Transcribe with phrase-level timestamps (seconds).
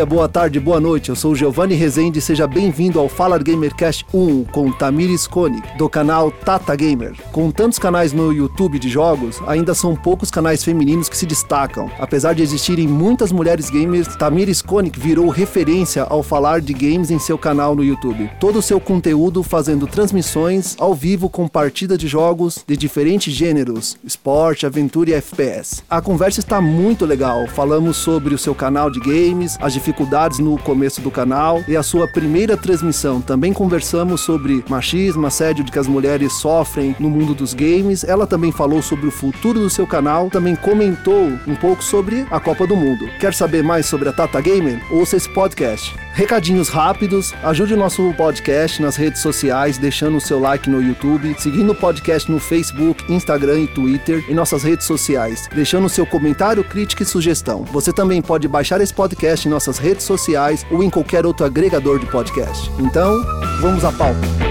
[0.00, 1.10] Dia, boa tarde, boa noite.
[1.10, 5.90] Eu sou Giovanni Rezende e seja bem-vindo ao Fala Gamercast 1 com Tamires Koenig, do
[5.90, 7.12] canal Tata Gamer.
[7.30, 11.90] Com tantos canais no YouTube de jogos, ainda são poucos canais femininos que se destacam.
[11.98, 17.18] Apesar de existirem muitas mulheres gamers, Tamires Koenig virou referência ao falar de games em
[17.18, 18.30] seu canal no YouTube.
[18.40, 23.98] Todo o seu conteúdo fazendo transmissões ao vivo com partidas de jogos de diferentes gêneros,
[24.02, 25.82] esporte, aventura e FPS.
[25.90, 27.46] A conversa está muito legal.
[27.48, 29.89] Falamos sobre o seu canal de games, as dificuldades
[30.38, 33.20] no começo do canal e a sua primeira transmissão.
[33.20, 38.04] Também conversamos sobre machismo, assédio de que as mulheres sofrem no mundo dos games.
[38.04, 42.40] Ela também falou sobre o futuro do seu canal, também comentou um pouco sobre a
[42.40, 43.08] Copa do Mundo.
[43.18, 44.80] Quer saber mais sobre a Tata Gamer?
[44.90, 45.94] Ouça esse podcast.
[46.12, 51.34] Recadinhos rápidos, ajude o nosso podcast nas redes sociais, deixando o seu like no YouTube,
[51.38, 56.04] seguindo o podcast no Facebook, Instagram e Twitter e nossas redes sociais, deixando o seu
[56.04, 57.64] comentário, crítica e sugestão.
[57.64, 61.98] Você também pode baixar esse podcast em nossas redes sociais ou em qualquer outro agregador
[61.98, 62.70] de podcast.
[62.78, 63.20] Então,
[63.60, 64.49] vamos à pauta.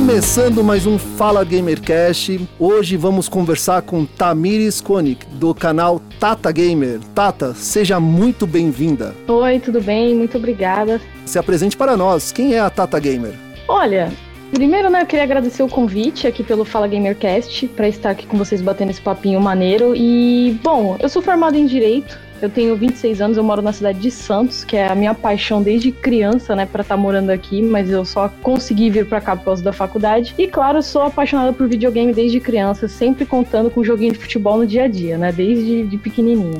[0.00, 7.00] Começando mais um Fala Gamercast, hoje vamos conversar com Tamires Koenig, do canal Tata Gamer.
[7.14, 9.14] Tata, seja muito bem-vinda.
[9.28, 10.14] Oi, tudo bem?
[10.14, 11.02] Muito obrigada.
[11.26, 13.34] Se apresente para nós, quem é a Tata Gamer?
[13.68, 14.10] Olha,
[14.50, 18.36] Primeiro, né, eu queria agradecer o convite aqui pelo Fala Gamercast para estar aqui com
[18.36, 19.94] vocês batendo esse papinho maneiro.
[19.94, 23.98] E, bom, eu sou formado em Direito, eu tenho 26 anos, eu moro na cidade
[23.98, 27.62] de Santos, que é a minha paixão desde criança, né, para estar tá morando aqui,
[27.62, 30.34] mas eu só consegui vir para cá por causa da faculdade.
[30.36, 34.66] E claro, sou apaixonada por videogame desde criança, sempre contando com joguinho de futebol no
[34.66, 36.00] dia a dia, né, desde de.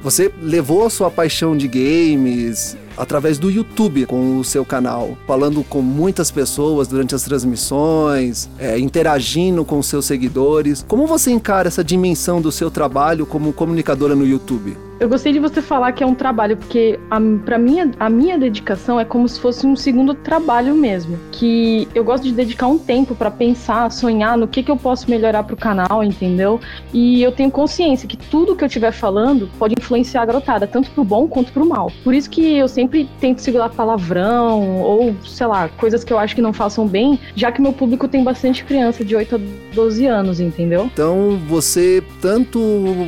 [0.03, 5.65] Você levou a sua paixão de games através do YouTube com o seu canal, falando
[5.65, 10.84] com muitas pessoas durante as transmissões, é, interagindo com seus seguidores.
[10.87, 14.77] Como você encara essa dimensão do seu trabalho como comunicadora no YouTube?
[15.00, 18.37] Eu gostei de você falar que é um trabalho, porque a, pra minha, a minha
[18.37, 21.19] dedicação é como se fosse um segundo trabalho mesmo.
[21.33, 25.09] Que eu gosto de dedicar um tempo para pensar, sonhar no que, que eu posso
[25.09, 26.60] melhorar pro canal, entendeu?
[26.93, 30.91] E eu tenho consciência que tudo que eu estiver falando pode influenciar a garotada, tanto
[30.91, 31.91] pro bom quanto pro mal.
[32.05, 36.34] Por isso que eu sempre tento segurar palavrão, ou sei lá, coisas que eu acho
[36.34, 39.41] que não façam bem, já que meu público tem bastante criança de 8 a
[39.75, 40.91] 12 anos, entendeu?
[40.93, 42.60] Então você tanto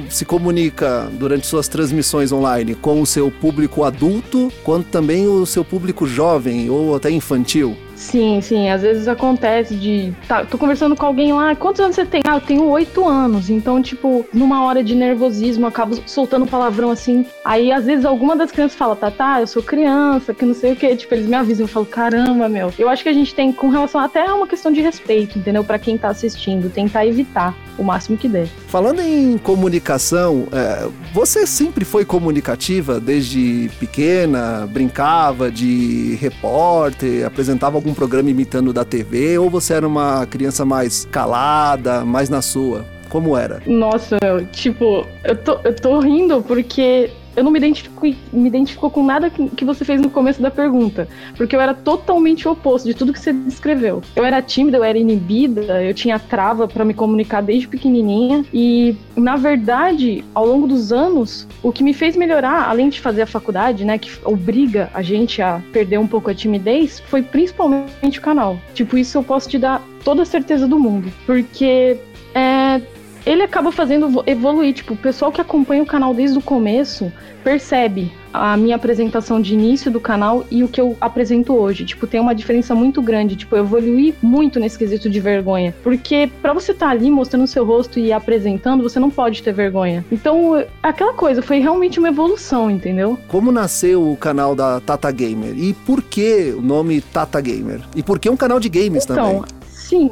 [0.09, 5.45] se comunica durante suas transmissões transmissões online com o seu público adulto, quanto também o
[5.45, 7.77] seu público jovem ou até infantil?
[8.03, 8.69] Sim, sim.
[8.69, 10.13] Às vezes acontece de.
[10.27, 11.55] Tá, tô conversando com alguém lá.
[11.55, 12.21] Quantos anos você tem?
[12.27, 13.49] Ah, eu tenho oito anos.
[13.49, 17.25] Então, tipo, numa hora de nervosismo, eu acabo soltando palavrão assim.
[17.45, 20.73] Aí, às vezes, alguma das crianças fala, tá, tá, eu sou criança, que não sei
[20.73, 20.95] o que.
[20.97, 21.65] Tipo, eles me avisam.
[21.65, 22.73] Eu falo, caramba, meu.
[22.77, 25.63] Eu acho que a gente tem, com relação até a uma questão de respeito, entendeu?
[25.63, 28.49] Para quem tá assistindo, tentar evitar o máximo que der.
[28.67, 34.67] Falando em comunicação, é, você sempre foi comunicativa desde pequena?
[34.71, 39.39] Brincava de repórter, apresentava algum programa imitando da TV?
[39.39, 42.85] Ou você era uma criança mais calada, mais na sua?
[43.09, 43.61] Como era?
[43.67, 44.19] Nossa,
[44.53, 49.31] tipo, eu tô, eu tô rindo porque eu não me identifico, me identifico com nada
[49.31, 53.21] que, você fez no começo da pergunta, porque eu era totalmente oposto de tudo que
[53.21, 54.03] você descreveu.
[54.15, 58.97] Eu era tímida, eu era inibida, eu tinha trava para me comunicar desde pequenininha e,
[59.17, 63.27] na verdade, ao longo dos anos, o que me fez melhorar, além de fazer a
[63.27, 68.23] faculdade, né, que obriga a gente a perder um pouco a timidez, foi principalmente o
[68.23, 68.59] canal.
[68.75, 71.97] Tipo, isso eu posso te dar toda a certeza do mundo, porque
[72.35, 72.81] é,
[73.25, 74.75] ele acaba fazendo evoluir.
[74.75, 79.53] Tipo, o pessoal que acompanha o canal desde o começo percebe a minha apresentação de
[79.53, 81.85] início do canal e o que eu apresento hoje.
[81.85, 83.37] Tipo, tem uma diferença muito grande.
[83.37, 85.75] Tipo, eu evoluí muito nesse quesito de vergonha.
[85.83, 89.43] Porque para você estar tá ali mostrando o seu rosto e apresentando, você não pode
[89.43, 90.05] ter vergonha.
[90.11, 93.19] Então, aquela coisa foi realmente uma evolução, entendeu?
[93.29, 95.55] Como nasceu o canal da Tata Gamer?
[95.57, 97.81] E por que o nome Tata Gamer?
[97.95, 99.43] E por que um canal de games então, também?
[99.69, 100.11] Sim,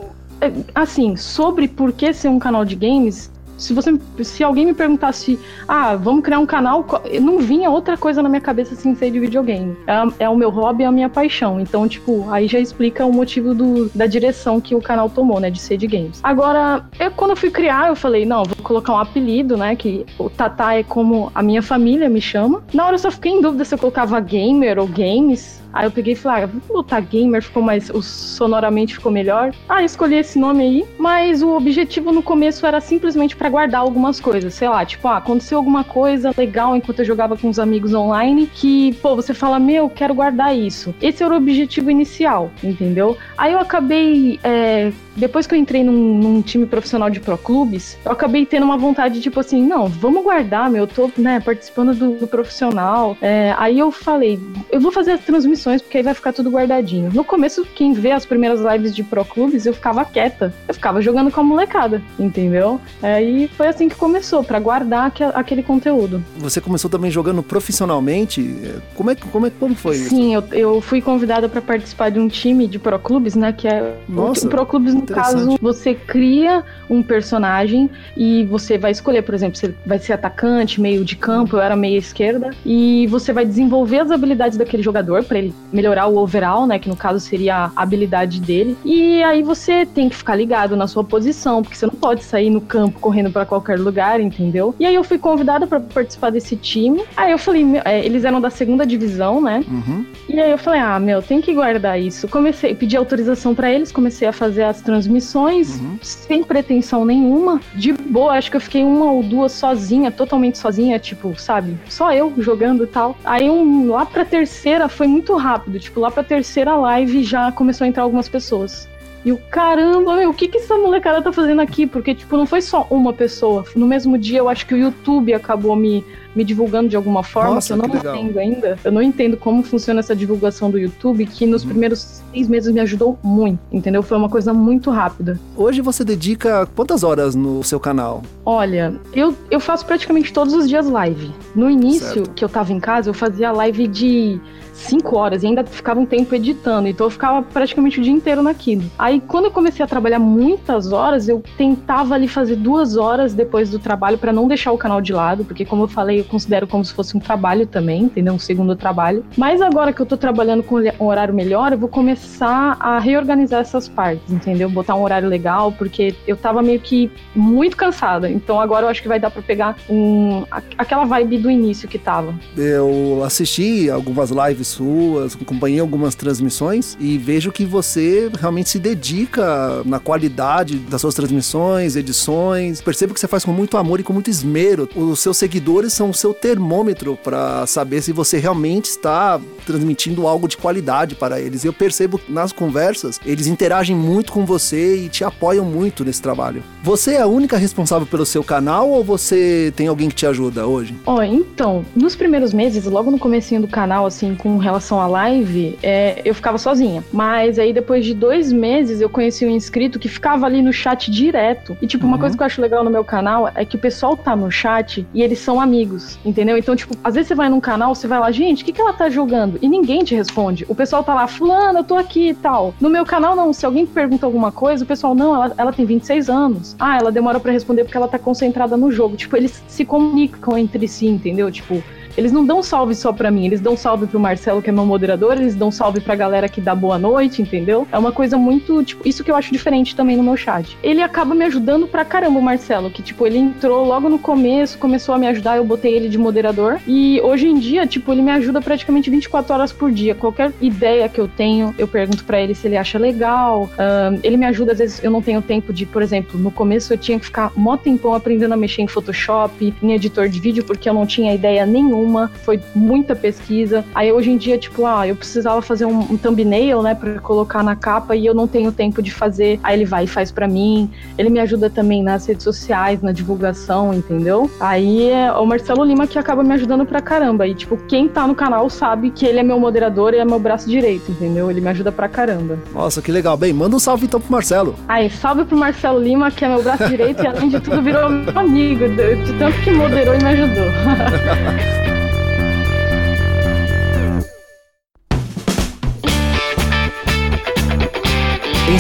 [0.75, 5.39] assim, sobre por que ser um canal de games, se você se alguém me perguntasse,
[5.69, 6.85] ah, vamos criar um canal,
[7.21, 9.77] não vinha outra coisa na minha cabeça sem ser de videogame.
[9.87, 11.61] É, é o meu hobby, é a minha paixão.
[11.61, 15.51] Então, tipo, aí já explica o motivo do, da direção que o canal tomou, né,
[15.51, 16.21] de ser de games.
[16.23, 20.07] Agora, eu quando eu fui criar, eu falei, não, vou colocar um apelido, né, que
[20.19, 22.63] o Tata é como a minha família me chama.
[22.73, 25.61] Na hora eu só fiquei em dúvida se eu colocava gamer ou games.
[25.73, 27.91] Aí eu peguei e falei, ah, vou botar gamer, ficou mais.
[28.03, 29.55] Sonoramente ficou melhor.
[29.69, 30.85] Ah, escolhi esse nome aí.
[30.99, 35.17] Mas o objetivo no começo era simplesmente para guardar algumas coisas, sei lá, tipo, ah,
[35.17, 39.59] aconteceu alguma coisa legal enquanto eu jogava com os amigos online que, pô, você fala,
[39.59, 40.95] meu, quero guardar isso.
[41.01, 43.17] Esse era o objetivo inicial, entendeu?
[43.37, 47.99] Aí eu acabei, é, depois que eu entrei num, num, time profissional de pro clubes,
[48.05, 51.95] eu acabei tendo uma vontade, tipo assim, não, vamos guardar, meu, eu tô, né, participando
[51.95, 53.17] do, do profissional.
[53.21, 57.11] É, aí eu falei, eu vou fazer as transmissões, porque aí vai ficar tudo guardadinho.
[57.13, 60.53] No começo, quem vê as primeiras lives de pro clubes, eu ficava quieta.
[60.67, 62.81] Eu ficava jogando com a molecada, entendeu?
[63.03, 66.23] Aí foi assim que começou, para guardar aquele conteúdo.
[66.39, 68.57] Você começou também jogando profissionalmente?
[68.95, 70.11] Como é, como é como foi Sim, isso?
[70.11, 73.69] Sim, eu, eu fui convidada para participar de um time de pro clubes, né, que
[73.69, 79.23] é Nossa, o pro clubes no caso, você cria um personagem e você vai escolher,
[79.23, 83.33] por exemplo, você vai ser atacante, meio de campo, eu era meia esquerda, e você
[83.33, 87.21] vai desenvolver as habilidades daquele jogador para ele melhorar o overall, né, que no caso
[87.21, 88.77] seria a habilidade dele.
[88.85, 92.51] E aí você tem que ficar ligado na sua posição, porque você não pode sair
[92.51, 94.75] no campo correndo para qualquer lugar, entendeu?
[94.79, 97.03] E aí eu fui convidada para participar desse time.
[97.17, 99.65] Aí eu falei, é, eles eram da segunda divisão, né?
[99.69, 100.07] Uhum.
[100.29, 102.29] E aí eu falei, ah, meu, tem que guardar isso.
[102.29, 105.99] Comecei, pedi autorização para eles, comecei a fazer as transmissões uhum.
[106.01, 107.61] sem pretensão nenhuma.
[107.75, 111.77] De boa, acho que eu fiquei uma ou duas sozinha, totalmente sozinha, tipo, sabe?
[111.89, 113.17] Só eu jogando e tal.
[113.25, 117.85] Aí um, lá pra terceira foi muito rápido, tipo, lá pra terceira live já começou
[117.85, 118.89] a entrar algumas pessoas.
[119.25, 121.87] E o caramba, meu, o que que essa molecada tá fazendo aqui?
[121.87, 123.65] Porque, tipo, não foi só uma pessoa.
[123.77, 127.55] No mesmo dia, eu acho que o YouTube acabou me, me divulgando de alguma forma,
[127.55, 128.79] Nossa, que eu não que entendo ainda.
[128.83, 131.71] Eu não entendo como funciona essa divulgação do YouTube, que nos uhum.
[131.71, 134.03] primeiros seis meses me ajudou muito, entendeu?
[134.03, 135.39] Foi uma coisa muito rápida.
[135.55, 138.23] Hoje você dedica quantas horas no seu canal?
[138.45, 141.31] Olha, eu, eu faço praticamente todos os dias live.
[141.55, 142.31] No início, certo.
[142.31, 144.41] que eu tava em casa, eu fazia live de
[144.81, 148.43] cinco horas e ainda ficava um tempo editando, então eu ficava praticamente o dia inteiro
[148.43, 148.83] naquilo.
[148.99, 153.71] Aí quando eu comecei a trabalhar muitas horas, eu tentava ali fazer duas horas depois
[153.71, 156.67] do trabalho para não deixar o canal de lado, porque como eu falei, eu considero
[156.67, 158.35] como se fosse um trabalho também, entendeu?
[158.35, 159.25] Um segundo trabalho.
[159.37, 163.61] Mas agora que eu tô trabalhando com um horário melhor, eu vou começar a reorganizar
[163.61, 164.71] essas partes, entendeu?
[164.71, 168.31] Botar um horário legal, porque eu tava meio que muito cansada.
[168.31, 170.45] Então agora eu acho que vai dar para pegar um,
[170.79, 172.35] aquela vibe do início que tava.
[172.57, 179.83] Eu assisti algumas lives suas, acompanhei algumas transmissões e vejo que você realmente se dedica
[179.85, 182.81] na qualidade das suas transmissões, edições.
[182.81, 184.89] Percebo que você faz com muito amor e com muito esmero.
[184.95, 190.49] Os seus seguidores são o seu termômetro para saber se você realmente está transmitindo algo
[190.49, 191.65] de qualidade para eles.
[191.65, 196.63] Eu percebo nas conversas, eles interagem muito com você e te apoiam muito nesse trabalho.
[196.83, 200.67] Você é a única responsável pelo seu canal ou você tem alguém que te ajuda
[200.67, 200.95] hoje?
[201.07, 205.07] Ó, oh, então, nos primeiros meses, logo no comecinho do canal, assim, com relação à
[205.07, 207.03] live, é, eu ficava sozinha.
[207.13, 211.11] Mas aí depois de dois meses eu conheci um inscrito que ficava ali no chat
[211.11, 211.77] direto.
[211.81, 212.21] E tipo, uma uhum.
[212.21, 215.07] coisa que eu acho legal no meu canal é que o pessoal tá no chat
[215.13, 216.57] e eles são amigos, entendeu?
[216.57, 218.81] Então, tipo, às vezes você vai num canal, você vai lá, gente, o que, que
[218.81, 219.59] ela tá jogando?
[219.63, 220.65] E ninguém te responde.
[220.69, 222.75] O pessoal tá lá, fulano, eu tô aqui e tal.
[222.81, 223.53] No meu canal, não.
[223.53, 226.77] Se alguém pergunta alguma coisa, o pessoal, não, ela, ela tem 26 anos.
[226.79, 229.17] Ah, ela demora para responder porque ela tá concentrada no jogo.
[229.17, 231.51] Tipo, eles se comunicam entre si, entendeu?
[231.51, 231.83] Tipo,
[232.17, 234.87] eles não dão salve só pra mim, eles dão salve pro Marcelo, que é meu
[234.87, 237.87] moderador, eles dão salve pra galera que dá boa noite, entendeu?
[237.91, 240.77] É uma coisa muito, tipo, isso que eu acho diferente também no meu chat.
[240.83, 244.79] Ele acaba me ajudando pra caramba, o Marcelo, que, tipo, ele entrou logo no começo,
[244.79, 246.81] começou a me ajudar, eu botei ele de moderador.
[246.87, 250.15] E hoje em dia, tipo, ele me ajuda praticamente 24 horas por dia.
[250.15, 253.69] Qualquer ideia que eu tenho, eu pergunto para ele se ele acha legal.
[253.79, 256.93] Um, ele me ajuda, às vezes eu não tenho tempo de, por exemplo, no começo
[256.93, 260.65] eu tinha que ficar mó tempão aprendendo a mexer em Photoshop, em editor de vídeo,
[260.65, 263.85] porque eu não tinha ideia nenhuma nenhuma, foi muita pesquisa.
[263.95, 267.63] Aí hoje em dia, tipo, ah, eu precisava fazer um, um thumbnail, né, para colocar
[267.63, 269.61] na capa e eu não tenho tempo de fazer.
[269.63, 270.91] Aí ele vai e faz para mim.
[271.19, 274.51] Ele me ajuda também nas redes sociais, na divulgação, entendeu?
[274.61, 277.47] Aí é o Marcelo Lima que acaba me ajudando pra caramba.
[277.47, 280.39] E, tipo, quem tá no canal sabe que ele é meu moderador e é meu
[280.39, 281.51] braço direito, entendeu?
[281.51, 282.59] Ele me ajuda pra caramba.
[282.73, 283.37] Nossa, que legal.
[283.37, 284.75] Bem, manda um salve então pro Marcelo.
[284.89, 288.09] Aí, salve pro Marcelo Lima, que é meu braço direito e além de tudo virou
[288.09, 290.71] meu amigo, de tanto que moderou e me ajudou.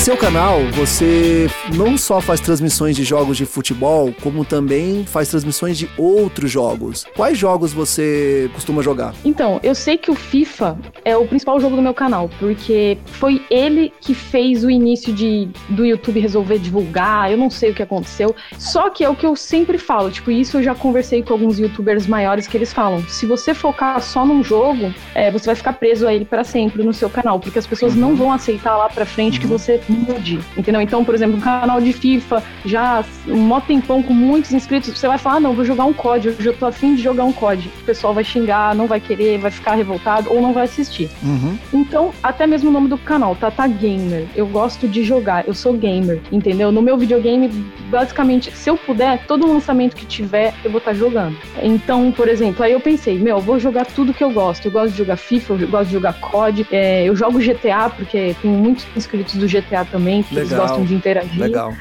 [0.00, 5.76] seu canal, você não só faz transmissões de jogos de futebol, como também faz transmissões
[5.76, 7.06] de outros jogos.
[7.14, 9.14] Quais jogos você costuma jogar?
[9.24, 13.42] Então, eu sei que o FIFA é o principal jogo do meu canal, porque foi
[13.50, 17.82] ele que fez o início de, do YouTube resolver divulgar, eu não sei o que
[17.82, 18.34] aconteceu.
[18.58, 21.58] Só que é o que eu sempre falo, tipo, isso eu já conversei com alguns
[21.58, 25.74] youtubers maiores que eles falam: se você focar só num jogo, é, você vai ficar
[25.74, 28.00] preso a ele para sempre no seu canal, porque as pessoas uhum.
[28.00, 29.40] não vão aceitar lá pra frente uhum.
[29.42, 30.80] que você você mude, entendeu?
[30.80, 35.06] Então, por exemplo, um canal de FIFA, já um mó tempão com muitos inscritos, você
[35.06, 37.32] vai falar, ah, não, vou jogar um COD, hoje eu tô afim de jogar um
[37.32, 37.68] COD.
[37.82, 41.10] O pessoal vai xingar, não vai querer, vai ficar revoltado ou não vai assistir.
[41.22, 41.58] Uhum.
[41.72, 44.26] Então, até mesmo o nome do canal, Tata Gamer.
[44.34, 46.70] Eu gosto de jogar, eu sou gamer, entendeu?
[46.70, 47.48] No meu videogame,
[47.90, 51.36] basicamente, se eu puder, todo lançamento que tiver, eu vou estar tá jogando.
[51.62, 54.66] Então, por exemplo, aí eu pensei, meu, eu vou jogar tudo que eu gosto.
[54.66, 58.34] Eu gosto de jogar FIFA, eu gosto de jogar COD, é, eu jogo GTA, porque
[58.40, 60.50] tem muitos inscritos do GTA também, que Legal.
[60.50, 61.40] eles gostam de interagir.
[61.40, 61.72] Legal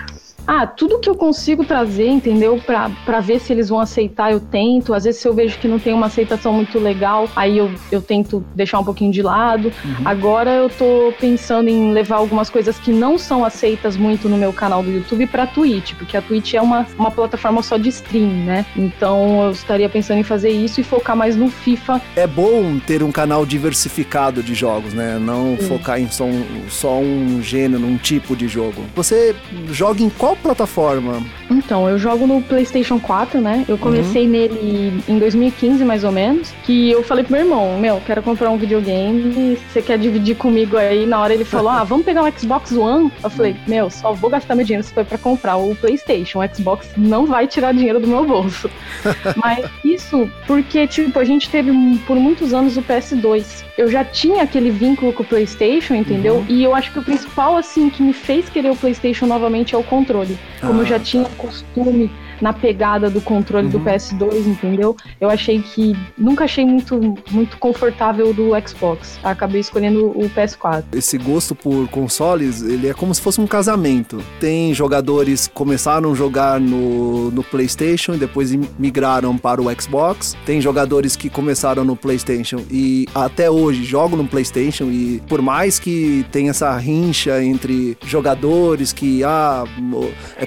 [0.51, 2.60] ah, tudo que eu consigo trazer, entendeu?
[2.65, 4.96] Pra, pra ver se eles vão aceitar, eu tento.
[4.96, 8.01] Às vezes, se eu vejo que não tem uma aceitação muito legal, aí eu, eu
[8.01, 9.72] tento deixar um pouquinho de lado.
[9.86, 9.96] Uhum.
[10.03, 14.51] Agora eu tô pensando em levar algumas coisas que não são aceitas muito no meu
[14.51, 18.32] canal do YouTube pra Twitch, porque a Twitch é uma, uma plataforma só de stream,
[18.44, 18.65] né?
[18.75, 22.01] Então eu estaria pensando em fazer isso e focar mais no FIFA.
[22.15, 25.20] É bom ter um canal diversificado de jogos, né?
[25.20, 25.68] Não Sim.
[25.68, 28.84] focar em só um, só um gênero, um tipo de jogo.
[28.96, 29.36] Você
[29.70, 31.22] joga em qual plataforma?
[31.50, 33.65] Então, eu jogo no PlayStation 4, né?
[33.67, 34.31] Eu comecei uhum.
[34.31, 36.51] nele em 2015, mais ou menos.
[36.63, 39.58] Que eu falei pro meu irmão: Meu, quero comprar um videogame.
[39.72, 41.05] Você quer dividir comigo aí?
[41.05, 43.12] Na hora ele falou: Ah, vamos pegar um Xbox One?
[43.24, 46.43] Eu falei: Meu, só vou gastar meu dinheiro se for pra comprar o PlayStation.
[46.43, 48.69] O Xbox não vai tirar dinheiro do meu bolso.
[49.36, 51.72] Mas isso porque, tipo, a gente teve
[52.05, 56.36] por muitos anos o PS2 eu já tinha aquele vínculo com o PlayStation, entendeu?
[56.36, 56.46] Uhum.
[56.50, 59.77] E eu acho que o principal, assim, que me fez querer o PlayStation novamente é
[59.77, 60.28] o controle.
[60.59, 61.29] Como ah, eu já tinha tá.
[61.38, 63.72] costume na pegada do controle uhum.
[63.72, 64.96] do PS2, entendeu?
[65.19, 65.96] Eu achei que.
[66.17, 69.19] Nunca achei muito, muito confortável do Xbox.
[69.24, 70.84] Acabei escolhendo o PS4.
[70.93, 74.24] Esse gosto por consoles, ele é como se fosse um casamento.
[74.39, 80.36] Tem jogadores que começaram a jogar no, no PlayStation e depois migraram para o Xbox.
[80.46, 84.86] Tem jogadores que começaram no PlayStation e até hoje jogam no PlayStation.
[84.86, 89.63] E por mais que tenha essa rincha entre jogadores que, ah,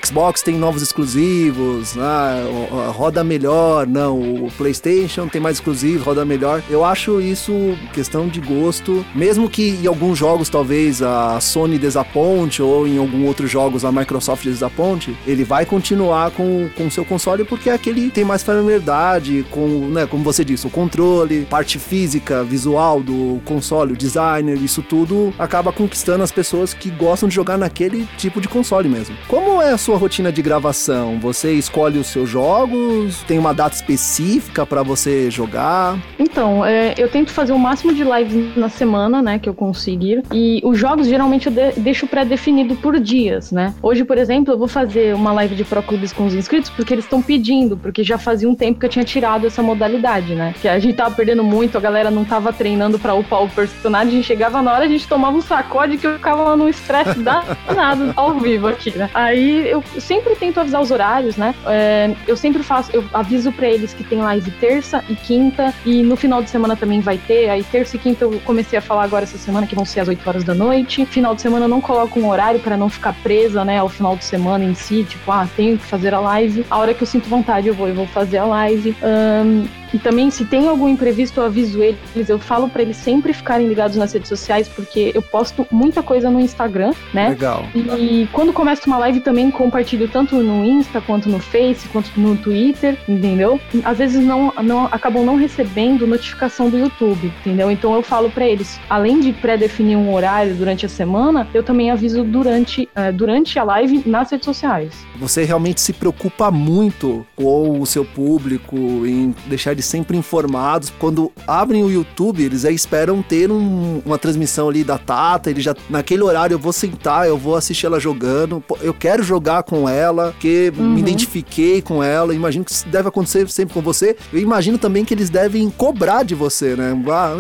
[0.03, 6.62] Xbox tem novos exclusivos ah, roda melhor, não, o PlayStation tem mais exclusivos, roda melhor.
[6.69, 7.53] Eu acho isso
[7.93, 13.27] questão de gosto, mesmo que em alguns jogos talvez a Sony desaponte ou em alguns
[13.27, 18.11] outros jogos a Microsoft desaponte, ele vai continuar com o seu console porque é aquele
[18.11, 23.93] tem mais familiaridade com, né, como você disse, o controle, parte física, visual do console,
[23.93, 28.49] o designer, isso tudo acaba conquistando as pessoas que gostam de jogar naquele tipo de
[28.49, 29.17] console mesmo.
[29.29, 31.19] Como é a sua rotina de gravação?
[31.21, 33.23] Você escolhe os seus jogos?
[33.23, 35.99] Tem uma data específica para você jogar?
[36.19, 40.23] Então, é, eu tento fazer o máximo de lives na semana, né, que eu conseguir.
[40.31, 43.75] E os jogos geralmente eu de deixo pré-definido por dias, né?
[43.83, 46.93] Hoje, por exemplo, eu vou fazer uma live de Pro Clubes com os inscritos porque
[46.93, 50.55] eles estão pedindo, porque já fazia um tempo que eu tinha tirado essa modalidade, né?
[50.61, 54.09] Que a gente tava perdendo muito, a galera não tava treinando para upar o personagem,
[54.09, 57.19] a gente chegava na hora, a gente tomava um sacode que eu ficava no estresse
[57.21, 59.09] danado ao vivo aqui, né?
[59.14, 61.55] Aí eu sempre tento avisar os horários, né?
[61.66, 66.02] É, eu sempre faço, eu aviso para eles que tem live terça e quinta, e
[66.02, 67.49] no final de semana também vai ter.
[67.49, 70.09] Aí terça e quinta eu comecei a falar agora essa semana que vão ser às
[70.09, 71.07] 8 horas da noite.
[71.07, 74.16] Final de semana eu não coloco um horário para não ficar presa, né, ao final
[74.16, 76.64] de semana em si, tipo, ah, tenho que fazer a live.
[76.71, 78.97] A hora que eu sinto vontade eu vou e vou fazer a live.
[79.02, 82.29] Um, e também, se tem algum imprevisto, eu aviso eles.
[82.29, 86.31] Eu falo para eles sempre ficarem ligados nas redes sociais, porque eu posto muita coisa
[86.31, 87.31] no Instagram, né?
[87.31, 87.65] Legal.
[87.75, 92.37] E quando começo uma live também compartilho tanto no Insta, quanto no Face, quanto no
[92.37, 93.61] Twitter, entendeu?
[93.85, 97.71] Às vezes não, não acabam não recebendo notificação do YouTube, entendeu?
[97.71, 101.91] Então eu falo para eles, além de pré-definir um horário durante a semana, eu também
[101.91, 104.95] aviso durante, uh, durante a live nas redes sociais.
[105.17, 110.93] Você realmente se preocupa muito com o seu público em deixar de eles sempre informados.
[110.99, 115.51] Quando abrem o YouTube, eles aí esperam ter um, uma transmissão ali da Tata.
[115.51, 118.62] Ele já naquele horário eu vou sentar, eu vou assistir ela jogando.
[118.81, 120.95] Eu quero jogar com ela, porque uhum.
[120.95, 122.35] me identifiquei com ela.
[122.35, 124.17] Imagino que isso deve acontecer sempre com você.
[124.33, 126.97] Eu imagino também que eles devem cobrar de você, né?
[127.11, 127.35] Ah,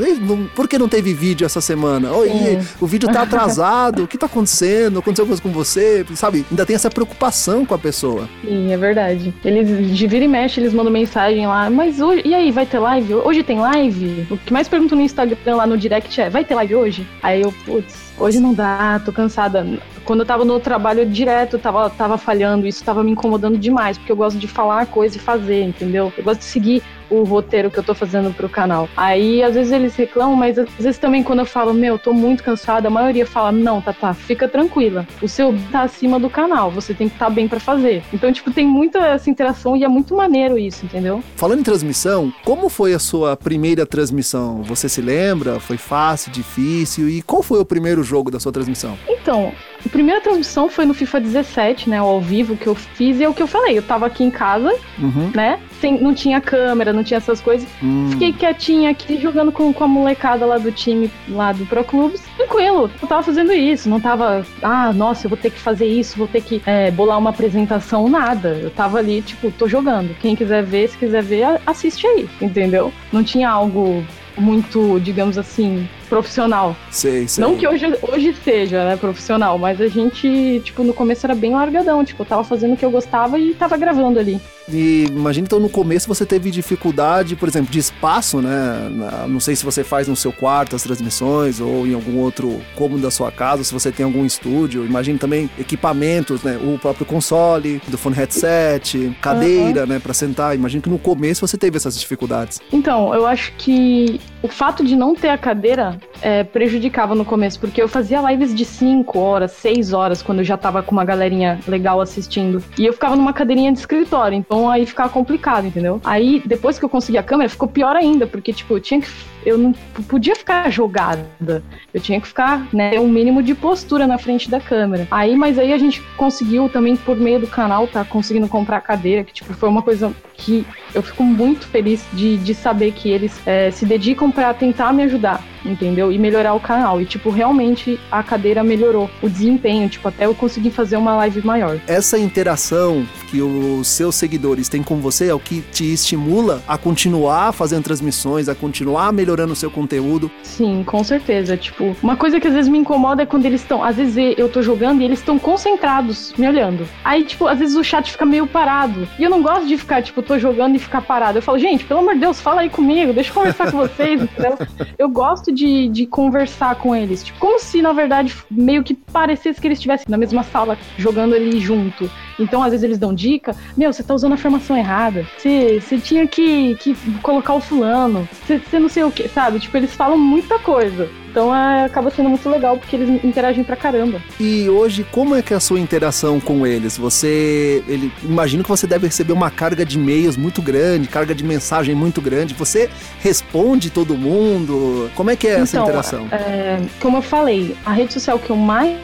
[0.54, 2.12] por que não teve vídeo essa semana?
[2.12, 4.04] Oi, o vídeo tá atrasado.
[4.04, 4.98] o que tá acontecendo?
[4.98, 6.04] Aconteceu coisa com você?
[6.14, 6.44] Sabe?
[6.50, 8.28] Ainda tem essa preocupação com a pessoa.
[8.44, 9.32] Sim, é verdade.
[9.44, 12.78] Eles de vira e mexe, eles mandam mensagem lá, mas hoje, e aí, vai ter
[12.78, 13.14] live?
[13.16, 14.26] Hoje tem live?
[14.30, 17.06] O que mais pergunto no Instagram lá no direct é: vai ter live hoje?
[17.22, 19.66] Aí eu, putz, hoje não dá, tô cansada.
[20.06, 24.10] Quando eu tava no trabalho direto, tava, tava falhando, isso tava me incomodando demais, porque
[24.10, 26.10] eu gosto de falar coisa e fazer, entendeu?
[26.16, 26.82] Eu gosto de seguir
[27.12, 28.88] o roteiro que eu tô fazendo pro canal.
[28.96, 32.42] Aí, às vezes eles reclamam, mas às vezes também quando eu falo, meu, tô muito
[32.42, 35.06] cansada, a maioria fala, não, tá, tá, fica tranquila.
[35.20, 38.02] O seu tá acima do canal, você tem que estar tá bem para fazer.
[38.12, 41.22] Então, tipo, tem muita essa interação e é muito maneiro isso, entendeu?
[41.36, 44.62] Falando em transmissão, como foi a sua primeira transmissão?
[44.62, 45.60] Você se lembra?
[45.60, 47.08] Foi fácil, difícil?
[47.08, 48.98] E qual foi o primeiro jogo da sua transmissão?
[49.08, 49.52] Então,
[49.92, 51.98] primeira transmissão foi no FIFA 17, né?
[51.98, 53.78] Ao vivo que eu fiz e é o que eu falei.
[53.78, 55.30] Eu tava aqui em casa, uhum.
[55.34, 55.60] né?
[55.82, 57.68] Sem, não tinha câmera, não tinha essas coisas.
[57.82, 58.08] Hum.
[58.12, 62.22] Fiquei quietinha aqui jogando com, com a molecada lá do time, lá do Pro Clubes.
[62.36, 63.88] Tranquilo, eu tava fazendo isso.
[63.88, 67.18] Não tava, ah, nossa, eu vou ter que fazer isso, vou ter que é, bolar
[67.18, 68.50] uma apresentação, nada.
[68.50, 70.14] Eu tava ali, tipo, tô jogando.
[70.20, 72.92] Quem quiser ver, se quiser ver, assiste aí, entendeu?
[73.12, 74.04] Não tinha algo
[74.36, 76.76] muito, digamos assim, profissional.
[76.90, 77.42] Sei, sei.
[77.42, 81.52] Não que hoje, hoje seja, né, profissional, mas a gente, tipo, no começo era bem
[81.52, 84.40] largadão, tipo, eu tava fazendo o que eu gostava e tava gravando ali.
[84.72, 88.90] E imagina então no começo você teve dificuldade, por exemplo, de espaço, né?
[89.28, 93.02] Não sei se você faz no seu quarto as transmissões ou em algum outro cômodo
[93.02, 94.84] da sua casa, se você tem algum estúdio.
[94.84, 96.58] Imagina também equipamentos, né?
[96.62, 99.86] O próprio console, do fone headset, cadeira, uhum.
[99.86, 100.54] né, para sentar.
[100.54, 102.60] Imagina que no começo você teve essas dificuldades.
[102.72, 107.60] Então, eu acho que o fato de não ter a cadeira é, prejudicava no começo,
[107.60, 111.04] porque eu fazia lives de 5 horas, 6 horas, quando eu já tava com uma
[111.04, 112.62] galerinha legal assistindo.
[112.76, 116.00] E eu ficava numa cadeirinha de escritório, então aí ficava complicado, entendeu?
[116.04, 119.08] Aí, depois que eu consegui a câmera, ficou pior ainda, porque, tipo, eu tinha que
[119.44, 119.72] eu não
[120.08, 121.62] podia ficar jogada.
[121.92, 125.06] Eu tinha que ficar, né, um mínimo de postura na frente da câmera.
[125.10, 129.24] Aí, mas aí a gente conseguiu também por meio do canal tá conseguindo comprar cadeira,
[129.24, 133.40] que tipo foi uma coisa que eu fico muito feliz de, de saber que eles
[133.46, 136.12] é, se dedicam para tentar me ajudar entendeu?
[136.12, 137.00] E melhorar o canal.
[137.00, 141.44] E, tipo, realmente a cadeira melhorou o desempenho, tipo, até eu conseguir fazer uma live
[141.44, 141.78] maior.
[141.86, 146.76] Essa interação que os seus seguidores têm com você é o que te estimula a
[146.76, 150.30] continuar fazendo transmissões, a continuar melhorando o seu conteúdo.
[150.42, 151.56] Sim, com certeza.
[151.56, 154.48] Tipo, uma coisa que às vezes me incomoda é quando eles estão, às vezes eu
[154.48, 156.86] tô jogando e eles estão concentrados me olhando.
[157.04, 159.08] Aí, tipo, às vezes o chat fica meio parado.
[159.18, 161.38] E eu não gosto de ficar, tipo, tô jogando e ficar parado.
[161.38, 164.20] Eu falo, gente, pelo amor de Deus, fala aí comigo, deixa eu conversar com vocês,
[164.22, 164.58] entendeu?
[164.98, 167.22] Eu gosto de, de conversar com eles.
[167.22, 171.34] Tipo, como se, na verdade, meio que parecesse que eles estivessem na mesma sala jogando
[171.34, 172.10] ali junto.
[172.38, 173.54] Então, às vezes, eles dão dica.
[173.76, 175.26] Meu, você tá usando a formação errada.
[175.36, 178.28] Você, você tinha que, que colocar o fulano.
[178.46, 179.60] Você, você não sei o que, sabe?
[179.60, 181.08] Tipo, eles falam muita coisa.
[181.32, 184.22] Então é, acaba sendo muito legal porque eles interagem pra caramba.
[184.38, 186.98] E hoje, como é que é a sua interação com eles?
[186.98, 187.82] Você.
[187.88, 191.94] Ele, imagino que você deve receber uma carga de e-mails muito grande, carga de mensagem
[191.94, 192.52] muito grande.
[192.52, 195.10] Você responde todo mundo?
[195.14, 196.28] Como é que é essa então, interação?
[196.30, 198.98] É, como eu falei, a rede social que eu mais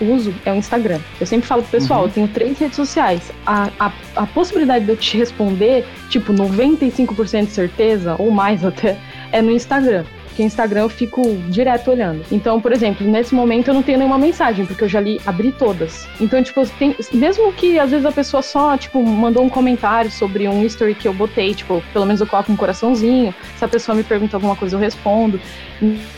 [0.00, 1.00] uso é o Instagram.
[1.20, 2.06] Eu sempre falo pro pessoal, uhum.
[2.06, 3.30] eu tenho três redes sociais.
[3.46, 8.98] A, a, a possibilidade de eu te responder, tipo, 95% de certeza, ou mais até,
[9.32, 12.24] é no Instagram porque Instagram eu fico direto olhando.
[12.30, 15.52] Então, por exemplo, nesse momento eu não tenho nenhuma mensagem, porque eu já li, abri
[15.52, 16.08] todas.
[16.20, 20.48] Então, tipo, tem, mesmo que às vezes a pessoa só, tipo, mandou um comentário sobre
[20.48, 23.32] um history que eu botei, tipo, pelo menos eu coloco um coraçãozinho.
[23.56, 25.40] Se a pessoa me pergunta alguma coisa, eu respondo.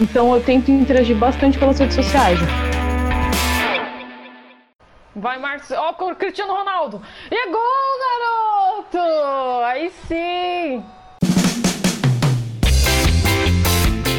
[0.00, 2.38] Então, eu tento interagir bastante pelas redes sociais.
[5.16, 5.70] Vai, Marcos.
[5.70, 7.00] Ó, oh, Cristiano Ronaldo.
[7.30, 9.64] E gol, garoto!
[9.64, 10.84] Aí sim!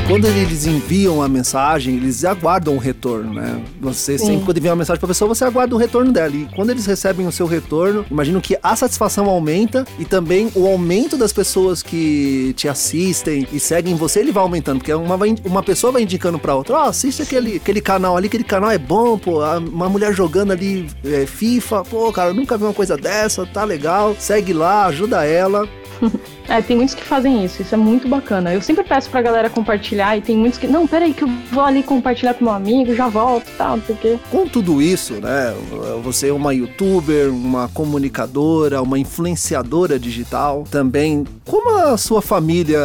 [0.07, 3.61] Quando eles enviam a mensagem, eles aguardam o retorno, né?
[3.81, 4.25] Você Sim.
[4.25, 6.33] sempre, quando envia uma mensagem pra pessoa, você aguarda o retorno dela.
[6.33, 10.65] E quando eles recebem o seu retorno, imagino que a satisfação aumenta e também o
[10.65, 14.77] aumento das pessoas que te assistem e seguem você, ele vai aumentando.
[14.77, 18.27] Porque uma, uma pessoa vai indicando pra outra: Ó, oh, assiste aquele, aquele canal ali,
[18.27, 19.43] aquele canal é bom, pô.
[19.43, 23.65] Uma mulher jogando ali é, FIFA, pô, cara, eu nunca vi uma coisa dessa, tá
[23.65, 24.15] legal.
[24.17, 25.67] Segue lá, ajuda ela.
[26.49, 28.53] É, tem muitos que fazem isso, isso é muito bacana.
[28.53, 31.61] Eu sempre peço pra galera compartilhar e tem muitos que, não, peraí, que eu vou
[31.61, 34.17] ali compartilhar com meu amigo, já volto e tal, porque.
[34.31, 35.53] Com tudo isso, né?
[36.03, 41.25] Você é uma youtuber, uma comunicadora, uma influenciadora digital também.
[41.43, 42.79] Como a sua família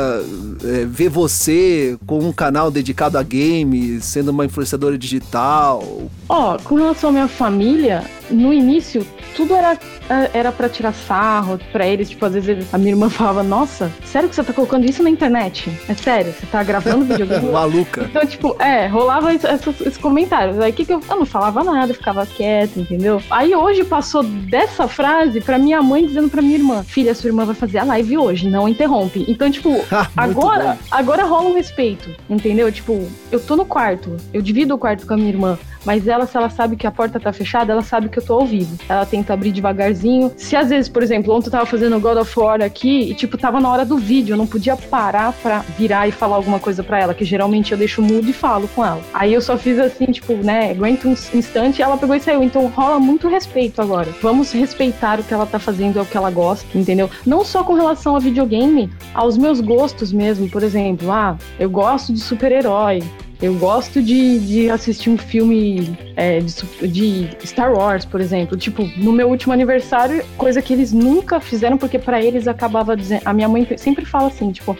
[0.65, 5.85] é, vê você com um canal dedicado a games, sendo uma influenciadora digital?
[6.33, 9.77] Ó, oh, com relação à minha família, no início, tudo era
[10.09, 13.91] é, era para tirar sarro para eles, tipo, às vezes a minha irmã falava, nossa,
[14.05, 15.71] sério que você tá colocando isso na internet?
[15.89, 17.49] É sério, você tá gravando videogame?
[17.53, 18.05] Maluca.
[18.05, 20.59] Então, tipo, é, rolava esses, esses comentários.
[20.59, 23.23] Aí que, que eu, eu não falava nada, ficava quieta, entendeu?
[23.31, 27.45] Aí hoje passou dessa frase pra minha mãe dizendo pra minha irmã, filha, sua irmã
[27.45, 29.25] vai fazer a live hoje, não interrompe.
[29.29, 29.83] Então, tipo,
[30.17, 32.71] agora, agora rola um respeito, entendeu?
[32.73, 35.59] Tipo, eu tô no quarto, eu divido o quarto com a minha irmã.
[35.85, 38.35] Mas ela, se ela sabe que a porta tá fechada, ela sabe que eu tô
[38.35, 38.77] ao vivo.
[38.89, 40.33] Ela tenta abrir devagarzinho.
[40.37, 43.37] Se às vezes, por exemplo, ontem eu tava fazendo God of War aqui e, tipo,
[43.37, 46.83] tava na hora do vídeo, eu não podia parar pra virar e falar alguma coisa
[46.83, 49.01] pra ela, que geralmente eu deixo mudo e falo com ela.
[49.13, 52.43] Aí eu só fiz assim, tipo, né, aguento um instante e ela pegou e saiu.
[52.43, 54.09] Então rola muito respeito agora.
[54.23, 57.11] Vamos respeitar o que ela tá fazendo, é o que ela gosta, entendeu?
[57.27, 60.49] Não só com relação a videogame, aos meus gostos mesmo.
[60.49, 63.03] Por exemplo, ah, eu gosto de super-herói
[63.43, 68.57] Eu gosto de, de assistir um filme é, de, de, Star Wars, por exemplo.
[68.57, 73.23] Tipo, no meu último aniversário, coisa que eles nunca fizeram, porque para eles acabava dizendo.
[73.25, 74.79] A minha mãe sempre fala assim, tipo,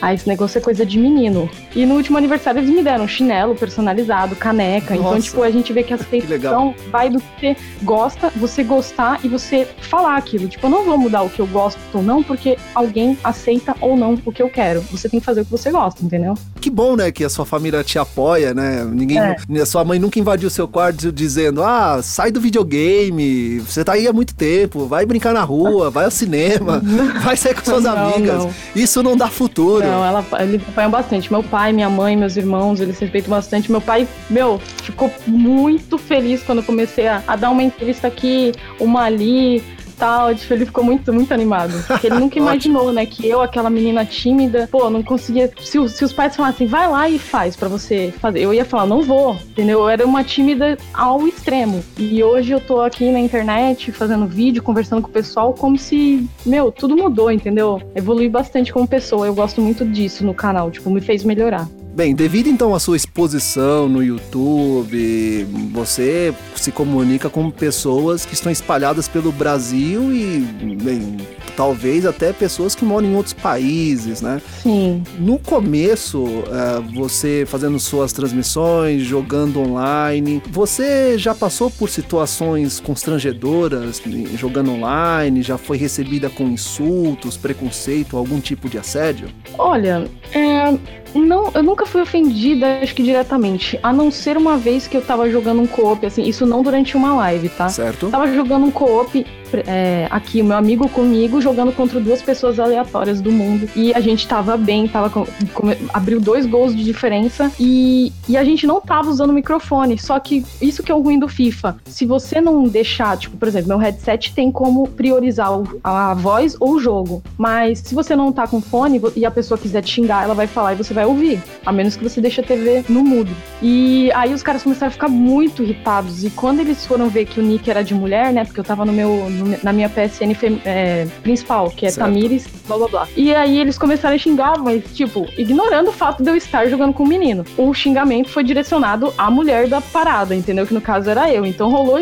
[0.00, 1.48] ah, esse negócio é coisa de menino.
[1.74, 4.94] E no último aniversário eles me deram chinelo personalizado, caneca.
[4.94, 5.18] Então, Nossa.
[5.18, 9.20] Então, tipo, a gente vê que a aceitação vai do que você gosta, você gostar
[9.24, 10.48] e você falar aquilo.
[10.48, 13.96] Tipo, eu não vou mudar o que eu gosto ou não, porque alguém aceita ou
[13.96, 14.80] não o que eu quero.
[14.90, 16.34] Você tem que fazer o que você gosta, entendeu?
[16.60, 18.84] Que bom, né, que a sua família te apoia, né?
[18.84, 19.36] Ninguém, é.
[19.60, 24.06] a sua mãe nunca invadiu seu quarto dizendo: "Ah, sai do videogame, você tá aí
[24.06, 26.82] há muito tempo, vai brincar na rua, vai ao cinema,
[27.22, 28.44] vai sair com suas não, amigas".
[28.44, 28.50] Não.
[28.74, 29.84] Isso não dá futuro.
[29.84, 31.30] Não, ela, eles apoiam bastante.
[31.30, 33.70] Meu pai, minha mãe, meus irmãos, eles respeitam bastante.
[33.70, 38.52] Meu pai, meu, ficou muito feliz quando eu comecei a, a dar uma entrevista aqui,
[38.78, 39.62] uma ali
[40.00, 40.34] tal.
[40.34, 41.72] Tipo, ele ficou muito, muito animado.
[41.86, 45.50] Porque ele nunca imaginou, né, que eu, aquela menina tímida, pô, não conseguia.
[45.60, 48.86] Se, se os pais falassem, vai lá e faz para você fazer, eu ia falar,
[48.86, 49.80] não vou, entendeu?
[49.80, 51.84] Eu era uma tímida ao extremo.
[51.98, 56.26] E hoje eu tô aqui na internet fazendo vídeo, conversando com o pessoal, como se,
[56.46, 57.80] meu, tudo mudou, entendeu?
[57.94, 59.26] Evolui bastante como pessoa.
[59.26, 61.68] Eu gosto muito disso no canal, tipo, me fez melhorar.
[61.94, 68.50] Bem, devido então à sua exposição no YouTube, você se comunica com pessoas que estão
[68.50, 70.38] espalhadas pelo Brasil e,
[70.82, 71.16] bem,
[71.56, 74.40] talvez até pessoas que moram em outros países, né?
[74.62, 75.02] Sim.
[75.18, 84.00] No começo, é, você fazendo suas transmissões, jogando online, você já passou por situações constrangedoras
[84.36, 85.42] jogando online?
[85.42, 89.28] Já foi recebida com insultos, preconceito, algum tipo de assédio?
[89.58, 90.78] Olha, é,
[91.14, 93.78] não, eu nunca fui ofendida, acho que diretamente.
[93.82, 96.96] A não ser uma vez que eu tava jogando um co-op, assim, isso não durante
[96.96, 97.68] uma live, tá?
[97.68, 98.08] Certo.
[98.10, 99.26] Tava jogando um co-op
[99.66, 103.68] é, aqui, o meu amigo comigo, jogando contra duas pessoas aleatórias do mundo.
[103.74, 108.36] E a gente tava bem, tava com, com, abriu dois gols de diferença e, e
[108.36, 109.98] a gente não tava usando microfone.
[109.98, 111.76] Só que isso que é o ruim do FIFA.
[111.86, 115.48] Se você não deixar, tipo, por exemplo, meu headset tem como priorizar
[115.82, 117.22] a voz ou o jogo.
[117.36, 120.46] Mas se você não tá com fone e a pessoa quiser te xingar, ela vai
[120.46, 123.30] falar e você vai ouvir, a menos que você deixe a TV no mudo.
[123.62, 126.24] E aí os caras começaram a ficar muito irritados.
[126.24, 128.44] E quando eles foram ver que o nick era de mulher, né?
[128.44, 129.28] Porque eu tava no meu,
[129.62, 132.06] na minha PSN é, principal, que é certo.
[132.06, 133.08] Tamires, blá blá blá.
[133.16, 136.92] E aí eles começaram a xingar, mas, tipo, ignorando o fato de eu estar jogando
[136.92, 137.44] com um menino.
[137.56, 140.66] O xingamento foi direcionado à mulher da parada, entendeu?
[140.66, 141.44] Que no caso era eu.
[141.44, 141.98] Então rolou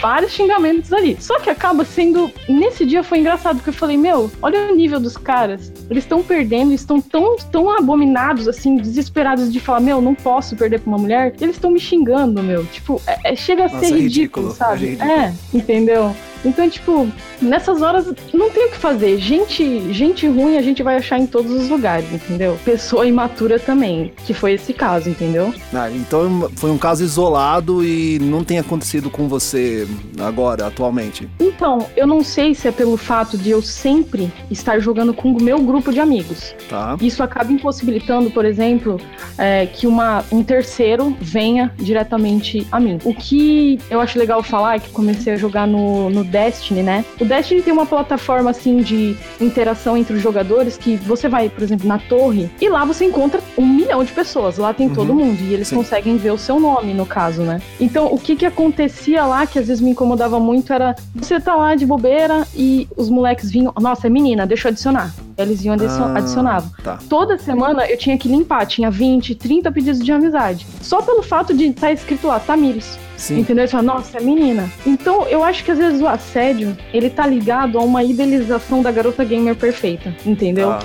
[0.00, 1.16] vários xingamentos ali.
[1.20, 2.30] Só que acaba sendo.
[2.48, 5.72] Nesse dia foi engraçado, porque eu falei, meu, olha o nível dos caras.
[5.88, 10.80] Eles estão perdendo, estão tão, tão abominados, assim, desesperados de falar, meu, não posso perder
[10.80, 11.34] pra uma mulher.
[11.40, 12.64] Eles estão me xingando, meu.
[12.66, 14.86] Tipo, é, é, chega a Nossa, ser ridículo, ridículo, sabe?
[14.86, 15.10] É, ridículo.
[15.12, 16.16] é, entendeu?
[16.44, 17.08] Então, tipo,
[17.40, 19.18] nessas horas não tem o que fazer.
[19.18, 22.58] Gente, gente ruim a gente vai achar em todos os lugares, entendeu?
[22.64, 25.54] Pessoa imatura também, que foi esse caso, entendeu?
[25.72, 29.86] Ah, então foi um caso isolado e não tem acontecido com você
[30.20, 31.28] agora, atualmente.
[31.40, 35.42] Então, eu não sei se é pelo fato de eu sempre estar jogando com o
[35.42, 36.54] meu grupo de amigos.
[36.68, 36.96] Tá.
[37.00, 39.00] Isso acaba impossibilitando, por exemplo,
[39.38, 42.98] é, que uma, um terceiro venha diretamente a mim.
[43.04, 47.04] O que eu acho legal falar é que comecei a jogar no, no Destiny, né?
[47.20, 51.62] O Destiny tem uma plataforma assim de interação entre os jogadores que você vai, por
[51.62, 54.56] exemplo, na torre e lá você encontra um milhão de pessoas.
[54.56, 54.94] Lá tem uhum.
[54.94, 55.76] todo mundo e eles Sim.
[55.76, 57.60] conseguem ver o seu nome, no caso, né?
[57.78, 61.54] Então, o que que acontecia lá que às vezes me incomodava muito era você tá
[61.54, 65.14] lá de bobeira e os moleques vinham, nossa, é menina, deixa eu adicionar.
[65.36, 66.70] Eles iam ah, adicionavam.
[66.82, 66.98] Tá.
[67.08, 70.66] Toda semana eu tinha que limpar, tinha 20, 30 pedidos de amizade.
[70.80, 72.98] Só pelo fato de estar tá escrito lá, Tamires.
[73.16, 73.40] Sim.
[73.40, 73.66] Entendeu?
[73.66, 74.70] Você fala, nossa, é menina.
[74.86, 78.90] Então, eu acho que às vezes o assédio, ele tá ligado a uma idealização da
[78.90, 80.70] garota gamer perfeita, entendeu?
[80.70, 80.82] Ah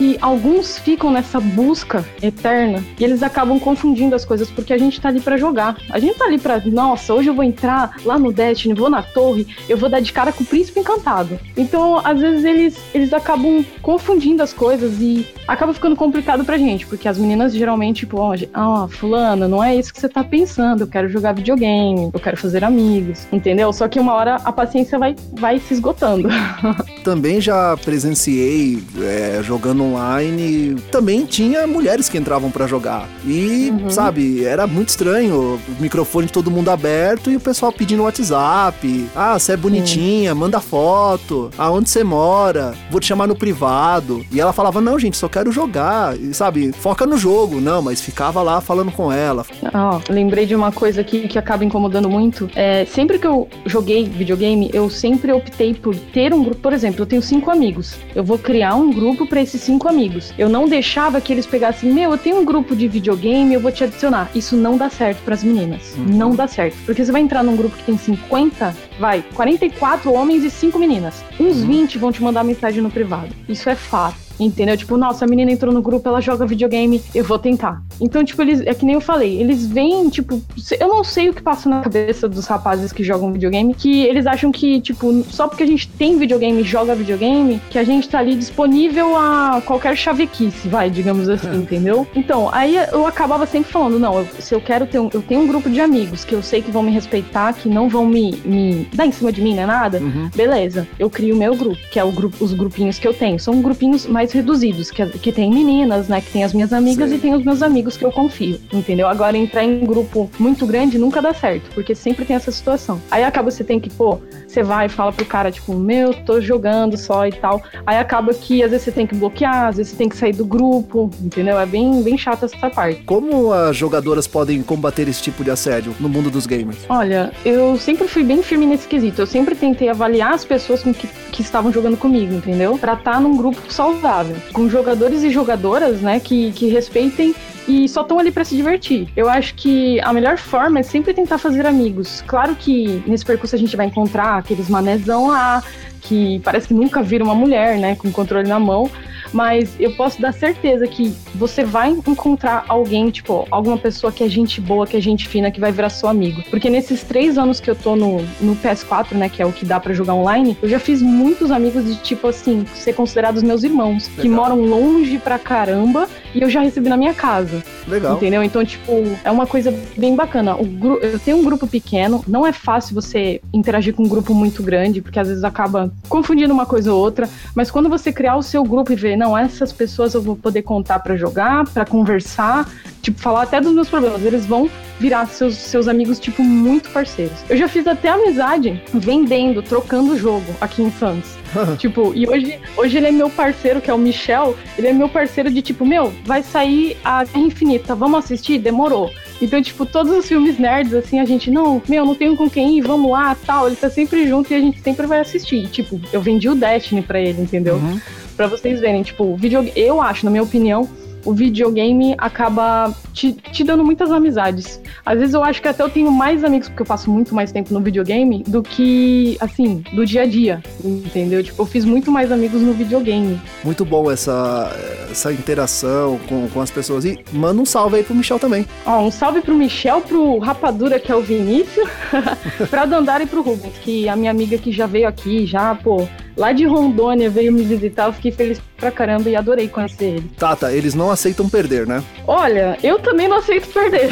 [0.00, 4.98] que alguns ficam nessa busca eterna e eles acabam confundindo as coisas porque a gente
[4.98, 5.76] tá ali para jogar.
[5.90, 9.02] A gente tá ali para, nossa, hoje eu vou entrar lá no Destiny, vou na
[9.02, 11.38] torre, eu vou dar de cara com o príncipe encantado.
[11.54, 16.86] Então, às vezes eles eles acabam confundindo as coisas e acaba ficando complicado pra gente,
[16.86, 20.86] porque as meninas geralmente, tipo, oh, fulana, não é isso que você tá pensando, eu
[20.86, 23.70] quero jogar videogame, eu quero fazer amigos, entendeu?
[23.70, 26.26] Só que uma hora a paciência vai vai se esgotando.
[27.04, 33.08] Também já presenciei é, jogando online, também tinha mulheres que entravam para jogar.
[33.24, 33.90] E, uhum.
[33.90, 35.60] sabe, era muito estranho.
[35.68, 39.08] O microfone de todo mundo aberto e o pessoal pedindo WhatsApp.
[39.14, 41.50] Ah, você é bonitinha, manda foto.
[41.58, 42.74] Aonde você mora?
[42.90, 44.24] Vou te chamar no privado.
[44.32, 46.16] E ela falava: Não, gente, só quero jogar.
[46.16, 47.60] E, sabe, foca no jogo.
[47.60, 49.44] Não, mas ficava lá falando com ela.
[49.62, 52.48] Oh, lembrei de uma coisa aqui que acaba incomodando muito.
[52.54, 56.60] É, sempre que eu joguei videogame, eu sempre optei por ter um grupo.
[56.60, 57.96] Por exemplo, eu tenho cinco amigos.
[58.14, 60.34] Eu vou criar um grupo para esses cinco cinco amigos.
[60.36, 63.72] Eu não deixava que eles pegassem, meu, eu tenho um grupo de videogame, eu vou
[63.72, 64.30] te adicionar.
[64.34, 65.94] Isso não dá certo para as meninas.
[65.96, 66.04] Uhum.
[66.04, 66.76] Não dá certo.
[66.84, 71.24] Porque você vai entrar num grupo que tem 50, vai, 44 homens e 5 meninas.
[71.38, 71.66] Uns uhum.
[71.66, 73.34] 20 vão te mandar mensagem no privado.
[73.48, 74.29] Isso é fato.
[74.40, 74.76] Entendeu?
[74.76, 77.82] Tipo, nossa, a menina entrou no grupo, ela joga videogame, eu vou tentar.
[78.00, 80.40] Então, tipo, eles, é que nem eu falei, eles vêm, tipo,
[80.78, 84.26] eu não sei o que passa na cabeça dos rapazes que jogam videogame, que eles
[84.26, 88.08] acham que, tipo, só porque a gente tem videogame e joga videogame, que a gente
[88.08, 91.56] tá ali disponível a qualquer chavequice, vai, digamos assim, é.
[91.56, 92.06] entendeu?
[92.14, 95.42] Então, aí eu acabava sempre falando, não, eu, se eu quero ter um, eu tenho
[95.42, 98.40] um grupo de amigos que eu sei que vão me respeitar, que não vão me,
[98.44, 100.30] me dar em cima de mim, né, nada, uhum.
[100.34, 103.38] beleza, eu crio o meu grupo, que é o grupo, os grupinhos que eu tenho.
[103.38, 106.20] São grupinhos mais mais reduzidos, que, que tem meninas, né?
[106.20, 107.16] Que tem as minhas amigas Sim.
[107.16, 109.08] e tem os meus amigos que eu confio, entendeu?
[109.08, 113.00] Agora, entrar em grupo muito grande nunca dá certo, porque sempre tem essa situação.
[113.10, 116.40] Aí acaba você tem que, pô, você vai e fala pro cara, tipo, meu, tô
[116.40, 117.62] jogando só e tal.
[117.86, 120.32] Aí acaba que às vezes você tem que bloquear, às vezes você tem que sair
[120.32, 121.58] do grupo, entendeu?
[121.58, 123.02] É bem, bem chato essa parte.
[123.04, 126.78] Como as jogadoras podem combater esse tipo de assédio no mundo dos gamers?
[126.88, 129.22] Olha, eu sempre fui bem firme nesse quesito.
[129.22, 132.78] Eu sempre tentei avaliar as pessoas com que, que estavam jogando comigo, entendeu?
[132.78, 134.19] Pra estar tá num grupo saudável
[134.52, 137.34] com jogadores e jogadoras, né, que, que respeitem
[137.68, 139.08] e só estão ali para se divertir.
[139.16, 142.22] Eu acho que a melhor forma é sempre tentar fazer amigos.
[142.26, 145.62] Claro que nesse percurso a gente vai encontrar aqueles manezão lá,
[146.00, 148.90] que parece que nunca viram uma mulher, né, com controle na mão,
[149.32, 154.28] mas eu posso dar certeza que você vai encontrar alguém, tipo, alguma pessoa que é
[154.28, 156.42] gente boa, que é gente fina, que vai virar seu amigo.
[156.50, 159.64] Porque nesses três anos que eu tô no, no PS4, né, que é o que
[159.64, 163.62] dá para jogar online, eu já fiz muitos amigos de, tipo assim, ser considerados meus
[163.62, 164.22] irmãos, Legal.
[164.22, 167.62] que moram longe pra caramba e eu já recebi na minha casa.
[167.86, 168.16] Legal.
[168.16, 168.42] Entendeu?
[168.42, 168.92] Então, tipo,
[169.24, 170.56] é uma coisa bem bacana.
[170.56, 170.98] O gru...
[170.98, 175.00] Eu tenho um grupo pequeno, não é fácil você interagir com um grupo muito grande,
[175.00, 178.62] porque às vezes acaba confundindo uma coisa ou outra, mas quando você criar o seu
[178.64, 182.66] grupo e ver, não, essas pessoas eu vou poder contar para jogar, para conversar,
[183.02, 187.36] tipo, falar até dos meus problemas, eles vão virar seus, seus amigos, tipo, muito parceiros.
[187.48, 191.38] Eu já fiz até amizade vendendo, trocando jogo aqui em Santos.
[191.76, 195.08] tipo, e hoje, hoje ele é meu parceiro, que é o Michel, ele é meu
[195.08, 198.58] parceiro de tipo, meu, vai sair a Guerra Infinita, vamos assistir?
[198.58, 199.10] Demorou.
[199.42, 202.76] Então, tipo, todos os filmes nerds, assim, a gente, não, meu, não tenho com quem
[202.76, 203.66] ir, vamos lá, tal.
[203.66, 205.64] Ele tá sempre junto e a gente sempre vai assistir.
[205.64, 207.76] E, tipo, eu vendi o Destiny pra ele, entendeu?
[207.76, 207.98] Uhum.
[208.40, 209.70] Pra vocês verem, tipo, video...
[209.76, 210.88] eu acho, na minha opinião,
[211.26, 214.80] o videogame acaba te, te, dando muitas amizades.
[215.04, 217.52] Às vezes eu acho que até eu tenho mais amigos, porque eu passo muito mais
[217.52, 221.44] tempo no videogame, do que, assim, do dia a dia, entendeu?
[221.44, 223.38] Tipo, eu fiz muito mais amigos no videogame.
[223.62, 224.74] Muito bom essa,
[225.10, 227.04] essa interação com, com as pessoas.
[227.04, 228.64] E manda um salve aí pro Michel também.
[228.86, 231.90] Ó, um salve pro Michel, pro Rapadura, que é o Vinícius,
[232.70, 236.08] pra Dandara e pro Rubens, que a minha amiga que já veio aqui, já, pô,
[236.36, 240.30] lá de Rondônia veio me visitar, eu fiquei feliz pra caramba e adorei conhecer ele.
[240.38, 242.02] Tata, eles não aceitam perder, né?
[242.26, 244.08] Olha, eu também não aceito perder.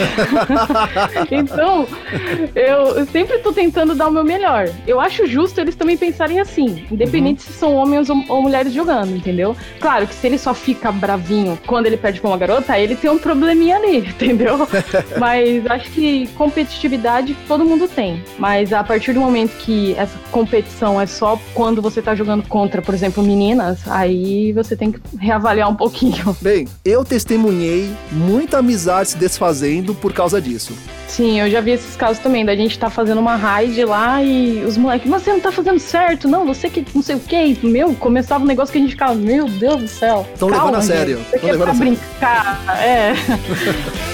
[1.33, 1.87] então,
[2.55, 4.69] eu sempre tô tentando dar o meu melhor.
[4.87, 7.53] Eu acho justo eles também pensarem assim, independente uhum.
[7.53, 9.57] se são homens ou, ou, mulheres jogando, entendeu?
[9.81, 13.11] Claro que se ele só fica bravinho quando ele perde com uma garota, ele tem
[13.11, 14.69] um probleminha ali, entendeu?
[15.19, 18.23] Mas acho que competitividade todo mundo tem.
[18.39, 22.81] Mas a partir do momento que essa competição é só quando você tá jogando contra,
[22.83, 26.37] por exemplo, meninas, aí você tem que reavaliar um pouquinho.
[26.41, 30.75] Bem, eu testemunhei muita amizade se desfazendo por causa disso.
[31.07, 34.63] Sim, eu já vi esses casos também, da gente tá fazendo uma raid lá e
[34.65, 37.59] os moleques, mas você não tá fazendo certo, não, você que não sei o que,
[37.67, 40.27] meu, começava um negócio que a gente ficava, meu Deus do céu.
[40.33, 41.19] Estão levando a sério.
[41.33, 41.97] Estão levando a sério.
[41.97, 43.15] brincar, é.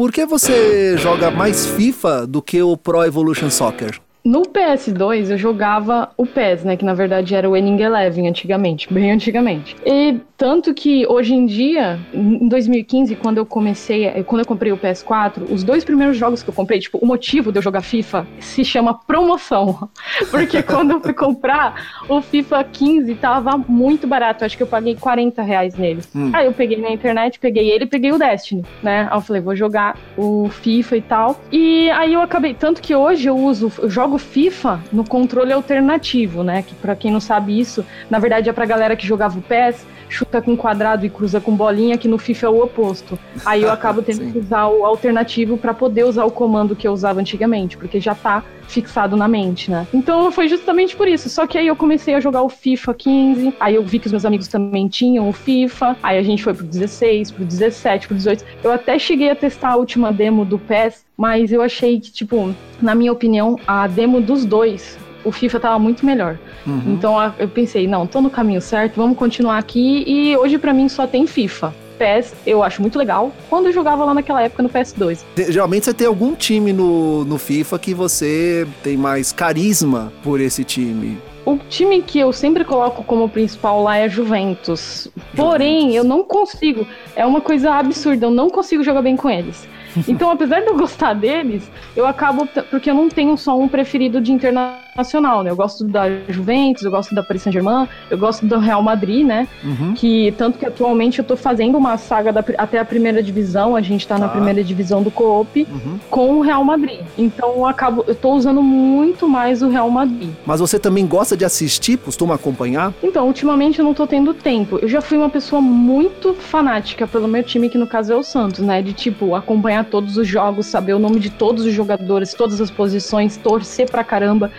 [0.00, 4.00] Por que você joga mais FIFA do que o Pro Evolution Soccer?
[4.24, 6.76] No PS2 eu jogava o PES, né?
[6.76, 9.76] Que na verdade era o Winning Eleven antigamente, bem antigamente.
[9.84, 14.76] E tanto que hoje em dia, em 2015, quando eu comecei, quando eu comprei o
[14.76, 18.26] PS4, os dois primeiros jogos que eu comprei, tipo, o motivo de eu jogar FIFA
[18.38, 19.90] se chama promoção.
[20.30, 24.44] Porque quando eu fui comprar, o FIFA 15 tava muito barato.
[24.44, 26.02] Acho que eu paguei 40 reais nele.
[26.14, 26.30] Hum.
[26.32, 29.08] Aí eu peguei na internet, peguei ele peguei o Destiny, né?
[29.10, 31.40] Aí eu falei, vou jogar o FIFA e tal.
[31.52, 35.52] E aí eu acabei, tanto que hoje eu uso, eu jogo jogo FIFA no controle
[35.52, 36.62] alternativo, né?
[36.62, 39.86] Que para quem não sabe isso, na verdade é pra galera que jogava o PES,
[40.10, 43.18] chuta com quadrado e cruza com bolinha, que no FIFA é o oposto.
[43.46, 46.92] Aí eu acabo tendo que usar o alternativo para poder usar o comando que eu
[46.92, 49.86] usava antigamente, porque já tá fixado na mente, né?
[49.92, 51.28] Então foi justamente por isso.
[51.28, 54.12] Só que aí eu comecei a jogar o FIFA 15, aí eu vi que os
[54.12, 58.16] meus amigos também tinham o FIFA, aí a gente foi pro 16, pro 17, pro
[58.16, 58.44] 18.
[58.62, 62.54] Eu até cheguei a testar a última demo do PES, mas eu achei que, tipo,
[62.80, 66.38] na minha opinião, a demo dos dois o FIFA tava muito melhor.
[66.66, 66.82] Uhum.
[66.88, 70.04] Então eu pensei, não, tô no caminho certo, vamos continuar aqui.
[70.06, 71.74] E hoje para mim só tem FIFA.
[71.98, 73.30] PES eu acho muito legal.
[73.50, 75.20] Quando eu jogava lá naquela época no PS2.
[75.36, 80.64] Geralmente você tem algum time no, no FIFA que você tem mais carisma por esse
[80.64, 81.18] time.
[81.44, 85.08] O time que eu sempre coloco como principal lá é Juventus.
[85.34, 85.96] Porém, Juventus.
[85.96, 86.86] eu não consigo.
[87.16, 89.66] É uma coisa absurda, eu não consigo jogar bem com eles.
[90.08, 92.48] Então, apesar de eu gostar deles, eu acabo.
[92.70, 95.50] Porque eu não tenho só um preferido de internacional, né?
[95.50, 99.48] Eu gosto da Juventus, eu gosto da Paris Saint-Germain, eu gosto do Real Madrid, né?
[99.62, 99.94] Uhum.
[99.94, 103.80] Que tanto que atualmente eu tô fazendo uma saga da, até a primeira divisão, a
[103.80, 104.22] gente tá, tá.
[104.22, 105.98] na primeira divisão do Coop uhum.
[106.08, 107.00] com o Real Madrid.
[107.16, 108.04] Então eu acabo.
[108.06, 110.30] Eu tô usando muito mais o Real Madrid.
[110.44, 112.92] Mas você também gosta de assistir, costuma acompanhar?
[113.02, 114.78] Então, ultimamente eu não tô tendo tempo.
[114.80, 118.22] Eu já fui uma pessoa muito fanática pelo meu time, que no caso é o
[118.22, 118.82] Santos, né?
[118.82, 122.60] De tipo, acompanhar acompanhar todos os jogos, saber o nome de todos os jogadores, todas
[122.60, 124.50] as posições, torcer pra caramba.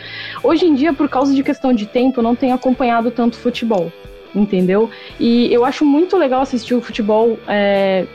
[0.44, 3.92] Hoje em dia, por causa de questão de tempo, eu não tenho acompanhado tanto futebol,
[4.36, 4.90] entendeu?
[5.20, 7.38] E eu acho muito legal assistir o futebol.
[7.48, 8.06] É,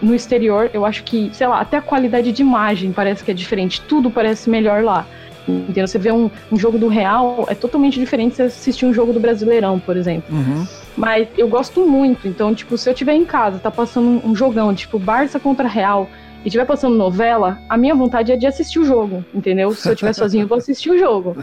[0.00, 3.34] no exterior, eu acho que, sei lá, até a qualidade de imagem parece que é
[3.34, 5.04] diferente, tudo parece melhor lá.
[5.48, 5.88] Entendeu?
[5.88, 9.18] Você vê um, um jogo do Real, é totalmente diferente você assistir um jogo do
[9.18, 10.36] Brasileirão, por exemplo.
[10.36, 10.66] Uhum.
[10.96, 14.74] Mas eu gosto muito, então, tipo, se eu tiver em casa, tá passando um jogão,
[14.74, 16.08] tipo, Barça contra Real,
[16.44, 19.72] e estiver passando novela, a minha vontade é de assistir o jogo, entendeu?
[19.72, 21.36] Se eu estiver sozinho, eu vou assistir o jogo.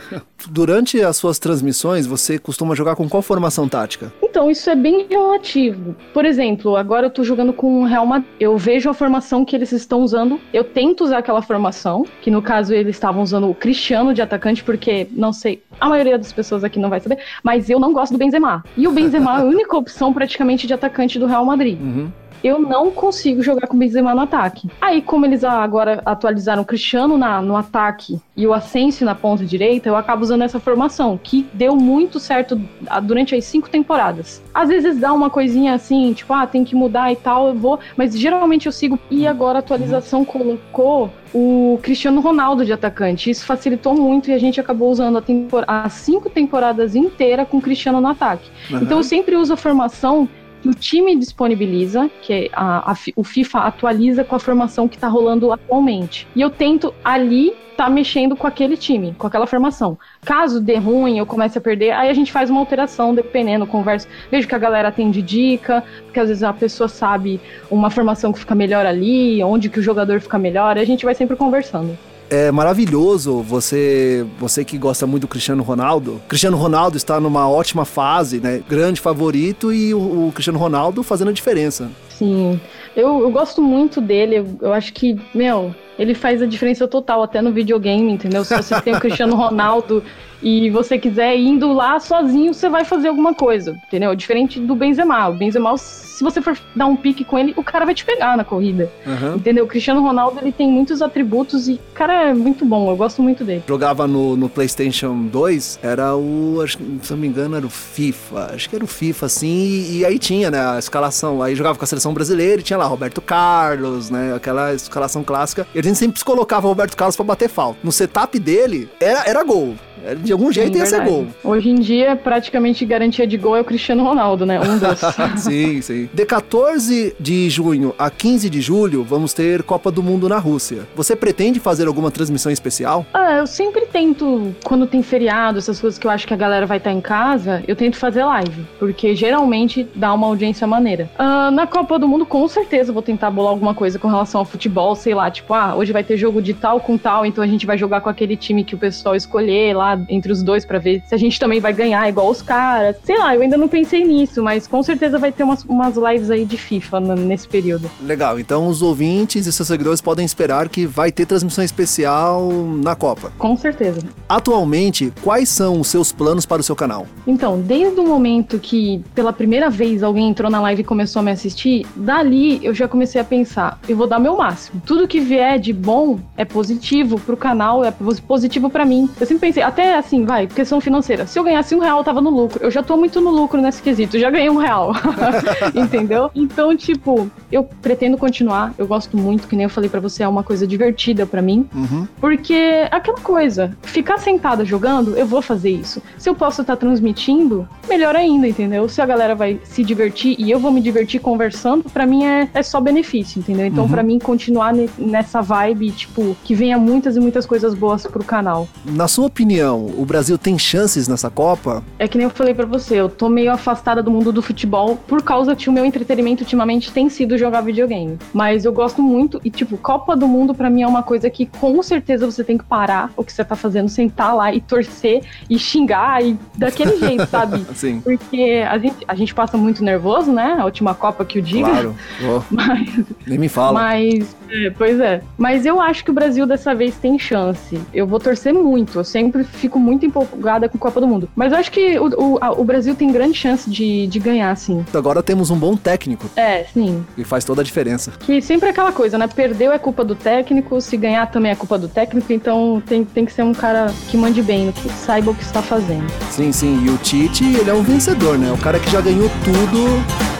[0.49, 4.11] Durante as suas transmissões, você costuma jogar com qual formação tática?
[4.21, 5.95] Então, isso é bem relativo.
[6.13, 8.29] Por exemplo, agora eu tô jogando com o Real Madrid.
[8.39, 12.41] Eu vejo a formação que eles estão usando, eu tento usar aquela formação, que no
[12.41, 16.63] caso eles estavam usando o Cristiano de atacante, porque, não sei, a maioria das pessoas
[16.63, 18.63] aqui não vai saber, mas eu não gosto do Benzema.
[18.77, 21.79] E o Benzema é a única opção praticamente de atacante do Real Madrid.
[21.79, 22.11] Uhum
[22.45, 24.69] eu não consigo jogar com o Benzema no ataque.
[24.79, 29.43] Aí, como eles agora atualizaram o Cristiano na, no ataque e o Asensio na ponta
[29.43, 32.61] direita, eu acabo usando essa formação, que deu muito certo
[33.01, 34.43] durante as cinco temporadas.
[34.53, 37.79] Às vezes dá uma coisinha assim, tipo, ah, tem que mudar e tal, eu vou,
[37.97, 38.99] mas geralmente eu sigo.
[39.09, 43.31] E agora a atualização colocou o Cristiano Ronaldo de atacante.
[43.31, 47.57] Isso facilitou muito e a gente acabou usando a tempor as cinco temporadas inteiras com
[47.57, 48.47] o Cristiano no ataque.
[48.69, 48.83] Uhum.
[48.83, 50.29] Então eu sempre uso a formação
[50.65, 55.07] que o time disponibiliza, que a, a, o FIFA atualiza com a formação que está
[55.07, 56.27] rolando atualmente.
[56.35, 59.95] E eu tento ali tá mexendo com aquele time, com aquela formação.
[60.23, 64.07] Caso dê ruim, eu comece a perder, aí a gente faz uma alteração, dependendo, converso.
[64.31, 68.33] Vejo que a galera tem de dica, porque às vezes a pessoa sabe uma formação
[68.33, 71.95] que fica melhor ali, onde que o jogador fica melhor, a gente vai sempre conversando
[72.29, 76.21] é maravilhoso você você que gosta muito do Cristiano Ronaldo.
[76.27, 78.61] Cristiano Ronaldo está numa ótima fase, né?
[78.67, 81.89] Grande favorito e o, o Cristiano Ronaldo fazendo a diferença.
[82.09, 82.59] Sim,
[82.95, 84.37] eu, eu gosto muito dele.
[84.37, 88.43] Eu, eu acho que, meu, ele faz a diferença total, até no videogame, entendeu?
[88.43, 90.03] Se você tem o Cristiano Ronaldo
[90.41, 94.13] e você quiser indo lá sozinho, você vai fazer alguma coisa, entendeu?
[94.15, 95.27] Diferente do Benzema.
[95.29, 98.37] O Benzema, se você for dar um pique com ele, o cara vai te pegar
[98.37, 99.35] na corrida, uhum.
[99.35, 99.65] entendeu?
[99.65, 103.43] O Cristiano Ronaldo, ele tem muitos atributos e, cara, é muito bom, eu gosto muito
[103.43, 103.63] dele.
[103.67, 108.51] Jogava no, no PlayStation 2, era o, acho, se não me engano, era o FIFA,
[108.53, 111.77] acho que era o FIFA, assim, e, e aí tinha, né, a escalação, aí jogava
[111.77, 115.81] com a seleção brasileira e tinha lá Roberto Carlos, né, aquela escalação clássica, e a
[115.89, 117.79] gente sempre colocava o Roberto Carlos para bater falta.
[117.83, 119.75] No setup dele, era, era gol.
[120.21, 121.05] De algum jeito Sim, ia verdade.
[121.05, 121.27] ser gol.
[121.43, 124.59] Hoje em dia, praticamente garantia de gol é o Cristiano Ronaldo, né?
[124.59, 124.99] Um dos.
[125.41, 126.09] sim, sim.
[126.13, 130.87] De 14 de junho a 15 de julho, vamos ter Copa do Mundo na Rússia.
[130.95, 133.05] Você pretende fazer alguma transmissão especial?
[133.13, 136.65] Ah, eu sempre tento, quando tem feriado, essas coisas que eu acho que a galera
[136.65, 138.65] vai estar em casa, eu tento fazer live.
[138.77, 141.09] Porque geralmente dá uma audiência maneira.
[141.17, 144.45] Ah, na Copa do Mundo, com certeza, vou tentar bolar alguma coisa com relação ao
[144.45, 147.47] futebol, sei lá, tipo, ah, hoje vai ter jogo de tal com tal, então a
[147.47, 150.65] gente vai jogar com aquele time que o pessoal escolher lá lá entre os dois
[150.65, 152.97] para ver se a gente também vai ganhar igual os caras.
[153.03, 156.29] Sei lá, eu ainda não pensei nisso, mas com certeza vai ter umas, umas lives
[156.29, 157.89] aí de FIFA nesse período.
[158.01, 162.51] Legal, então os ouvintes e seus seguidores podem esperar que vai ter transmissão especial
[162.83, 163.31] na Copa.
[163.37, 164.01] Com certeza.
[164.27, 167.07] Atualmente, quais são os seus planos para o seu canal?
[167.25, 171.23] Então, desde o momento que pela primeira vez alguém entrou na live e começou a
[171.23, 174.81] me assistir, dali eu já comecei a pensar, eu vou dar meu máximo.
[174.85, 179.09] Tudo que vier de bom é positivo pro canal, é positivo para mim.
[179.19, 181.27] Eu sempre pensei, até assim, vai, questão financeira.
[181.27, 182.63] Se eu ganhasse um real, eu tava no lucro.
[182.63, 184.93] Eu já tô muito no lucro nesse quesito, já ganhei um real.
[185.75, 186.31] Entendeu?
[186.33, 188.73] Então, tipo, eu pretendo continuar.
[188.77, 191.67] Eu gosto muito, que nem eu falei para você, é uma coisa divertida para mim.
[191.75, 192.07] Uhum.
[192.21, 196.01] Porque aquela coisa, ficar sentada jogando, eu vou fazer isso.
[196.17, 198.87] Se eu posso estar tá transmitindo, melhor ainda, entendeu?
[198.87, 202.49] Se a galera vai se divertir e eu vou me divertir conversando, para mim é,
[202.53, 203.65] é só benefício, entendeu?
[203.65, 203.89] Então, uhum.
[203.89, 208.69] para mim, continuar nessa vibe, tipo, que venha muitas e muitas coisas boas pro canal.
[208.85, 211.83] Na sua opinião, o Brasil tem chances nessa Copa?
[211.97, 214.97] É que nem eu falei para você, eu tô meio afastada do mundo do futebol
[215.07, 218.17] por causa que o meu entretenimento ultimamente tem sido jogar videogame.
[218.33, 221.45] Mas eu gosto muito e, tipo, Copa do Mundo para mim é uma coisa que
[221.45, 225.23] com certeza você tem que parar o que você tá fazendo, sentar lá e torcer
[225.49, 227.65] e xingar e daquele jeito, sabe?
[227.73, 228.01] Sim.
[228.01, 230.57] Porque a gente, a gente passa muito nervoso, né?
[230.59, 231.69] A última Copa que eu digo.
[231.69, 231.95] Claro.
[232.25, 232.41] Oh.
[232.49, 233.73] Mas, Nem me fala.
[233.73, 235.21] Mas, é, pois é.
[235.37, 237.79] Mas eu acho que o Brasil dessa vez tem chance.
[237.93, 238.97] Eu vou torcer muito.
[238.97, 241.29] Eu sempre fico muito empolgada com a Copa do Mundo.
[241.35, 244.55] Mas eu acho que o, o, a, o Brasil tem grande chance de, de ganhar,
[244.55, 244.85] sim.
[244.93, 246.29] Agora temos um bom técnico.
[246.35, 247.05] É, sim.
[247.17, 248.11] E faz toda a diferença.
[248.19, 249.27] Que sempre é aquela coisa, né?
[249.27, 253.25] Perdeu é culpa do técnico, se ganhar também é culpa do técnico, então tem, tem
[253.25, 256.05] que ser um cara que mande bem, que saiba o que está fazendo.
[256.29, 256.85] Sim, sim.
[256.85, 258.51] E o Tite, ele é um vencedor, né?
[258.51, 260.35] O cara que já ganhou tudo.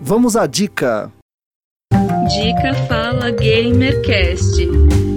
[0.00, 1.10] Vamos à dica.
[2.28, 5.13] Dica Fala Gamercast.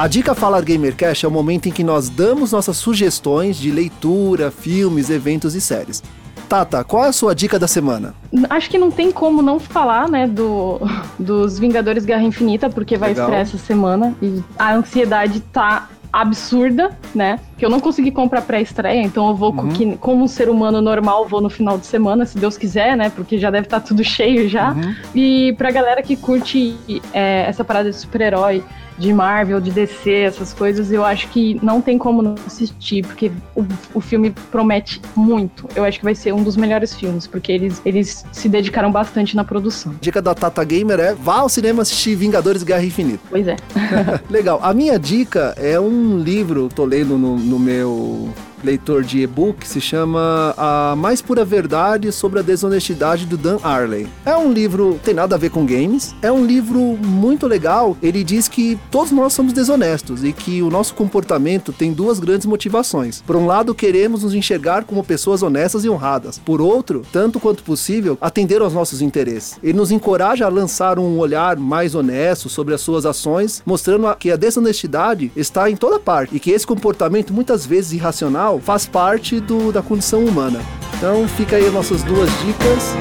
[0.00, 4.50] A Dica Fala Gamercast é o momento em que nós damos nossas sugestões de leitura,
[4.50, 6.02] filmes, eventos e séries.
[6.48, 8.14] Tata, qual é a sua dica da semana?
[8.48, 10.80] Acho que não tem como não falar, né, do,
[11.20, 13.26] dos Vingadores Guerra Infinita, porque vai Legal.
[13.26, 17.38] estrear essa semana e a ansiedade tá absurda, né?
[17.60, 19.94] Que eu não consegui comprar pré-estreia, então eu vou, uhum.
[19.98, 23.10] como um ser humano normal, vou no final de semana, se Deus quiser, né?
[23.10, 24.72] Porque já deve estar tá tudo cheio já.
[24.72, 24.94] Uhum.
[25.14, 26.74] E pra galera que curte
[27.12, 28.64] é, essa parada de super-herói,
[29.00, 33.32] de Marvel, de DC, essas coisas, eu acho que não tem como não assistir, porque
[33.56, 35.66] o, o filme promete muito.
[35.74, 39.34] Eu acho que vai ser um dos melhores filmes, porque eles, eles se dedicaram bastante
[39.34, 39.94] na produção.
[40.02, 43.20] Dica da Tata Gamer é vá ao cinema assistir Vingadores Guerra Infinita.
[43.30, 43.56] Pois é.
[44.28, 44.60] Legal.
[44.62, 48.32] A minha dica é um livro, tô lendo no, no meu
[48.64, 54.06] leitor de e-book, se chama A Mais Pura Verdade sobre a Desonestidade do Dan Arley.
[54.24, 57.96] É um livro, tem nada a ver com games, é um livro muito legal.
[58.02, 62.46] Ele diz que todos nós somos desonestos e que o nosso comportamento tem duas grandes
[62.46, 63.22] motivações.
[63.22, 66.38] Por um lado, queremos nos enxergar como pessoas honestas e honradas.
[66.38, 69.58] Por outro, tanto quanto possível, atender aos nossos interesses.
[69.62, 74.30] Ele nos encoraja a lançar um olhar mais honesto sobre as suas ações, mostrando que
[74.30, 79.38] a desonestidade está em toda parte e que esse comportamento muitas vezes irracional faz parte
[79.38, 80.60] do, da condição humana.
[80.96, 82.94] Então fica aí nossas duas dicas.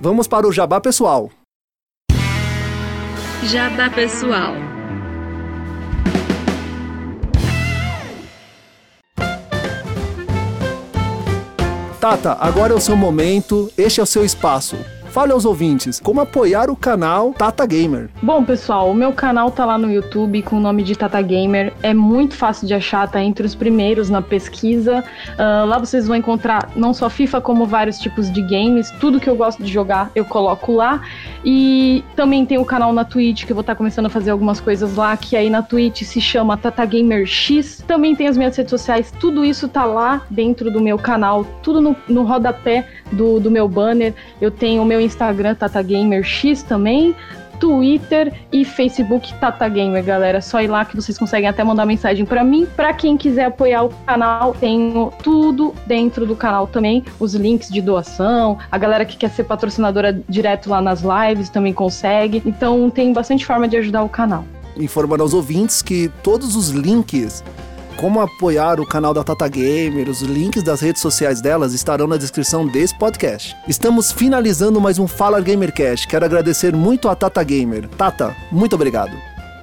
[0.00, 1.30] Vamos para o jabá pessoal.
[3.44, 4.54] Jabá pessoal.
[12.00, 14.76] Tata, agora é o seu momento, este é o seu espaço.
[15.16, 18.10] Fale aos ouvintes como apoiar o canal Tata Gamer.
[18.22, 21.72] Bom, pessoal, o meu canal tá lá no YouTube com o nome de Tata Gamer.
[21.82, 25.02] É muito fácil de achar, tá entre os primeiros na pesquisa.
[25.30, 28.90] Uh, lá vocês vão encontrar não só FIFA, como vários tipos de games.
[29.00, 31.00] Tudo que eu gosto de jogar eu coloco lá.
[31.42, 34.32] E também tem o canal na Twitch, que eu vou estar tá começando a fazer
[34.32, 37.82] algumas coisas lá, que aí na Twitch se chama Tata Gamer X.
[37.86, 41.80] Também tem as minhas redes sociais, tudo isso tá lá dentro do meu canal, tudo
[41.80, 44.14] no, no rodapé do, do meu banner.
[44.40, 47.14] Eu tenho o meu Instagram, TataGamerX também.
[47.58, 50.40] Twitter e Facebook Tata Gamer, galera.
[50.40, 52.66] Só ir lá que vocês conseguem até mandar mensagem para mim.
[52.76, 57.80] Para quem quiser apoiar o canal, tenho tudo dentro do canal também, os links de
[57.80, 58.58] doação.
[58.70, 62.42] A galera que quer ser patrocinadora direto lá nas lives também consegue.
[62.44, 64.44] Então tem bastante forma de ajudar o canal.
[64.76, 67.42] Informando aos ouvintes que todos os links
[67.96, 72.16] como apoiar o canal da Tata Gamer, os links das redes sociais delas estarão na
[72.16, 73.56] descrição desse podcast.
[73.66, 76.06] Estamos finalizando mais um Fala Gamercast.
[76.06, 77.88] Quero agradecer muito a Tata Gamer.
[77.88, 79.16] Tata, muito obrigado.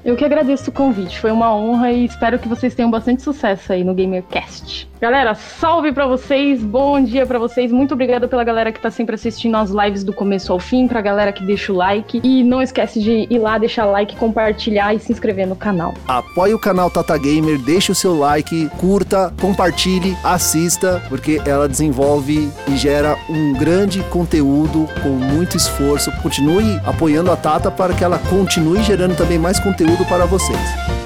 [0.04, 3.72] Eu que agradeço o convite, foi uma honra e espero que vocês tenham bastante sucesso
[3.72, 4.90] aí no Gamercast.
[5.04, 7.74] Galera, salve pra vocês, bom dia pra vocês.
[7.74, 11.02] Muito obrigada pela galera que tá sempre assistindo as lives do começo ao fim, pra
[11.02, 12.22] galera que deixa o like.
[12.24, 15.94] E não esquece de ir lá, deixar like, compartilhar e se inscrever no canal.
[16.08, 22.50] Apoie o canal Tata Gamer, deixe o seu like, curta, compartilhe, assista, porque ela desenvolve
[22.66, 26.14] e gera um grande conteúdo com muito esforço.
[26.22, 31.03] Continue apoiando a Tata para que ela continue gerando também mais conteúdo para vocês.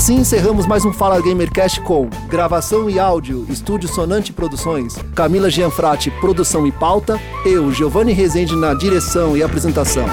[0.00, 6.10] Assim encerramos mais um Fala Gamercast com gravação e áudio, Estúdio Sonante Produções, Camila Gianfrati,
[6.22, 10.06] produção e pauta, eu, Giovanni Rezende, na direção e apresentação.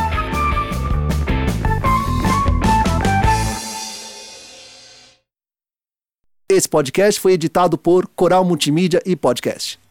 [6.50, 9.80] Esse podcast foi editado por Coral Multimídia e Podcast.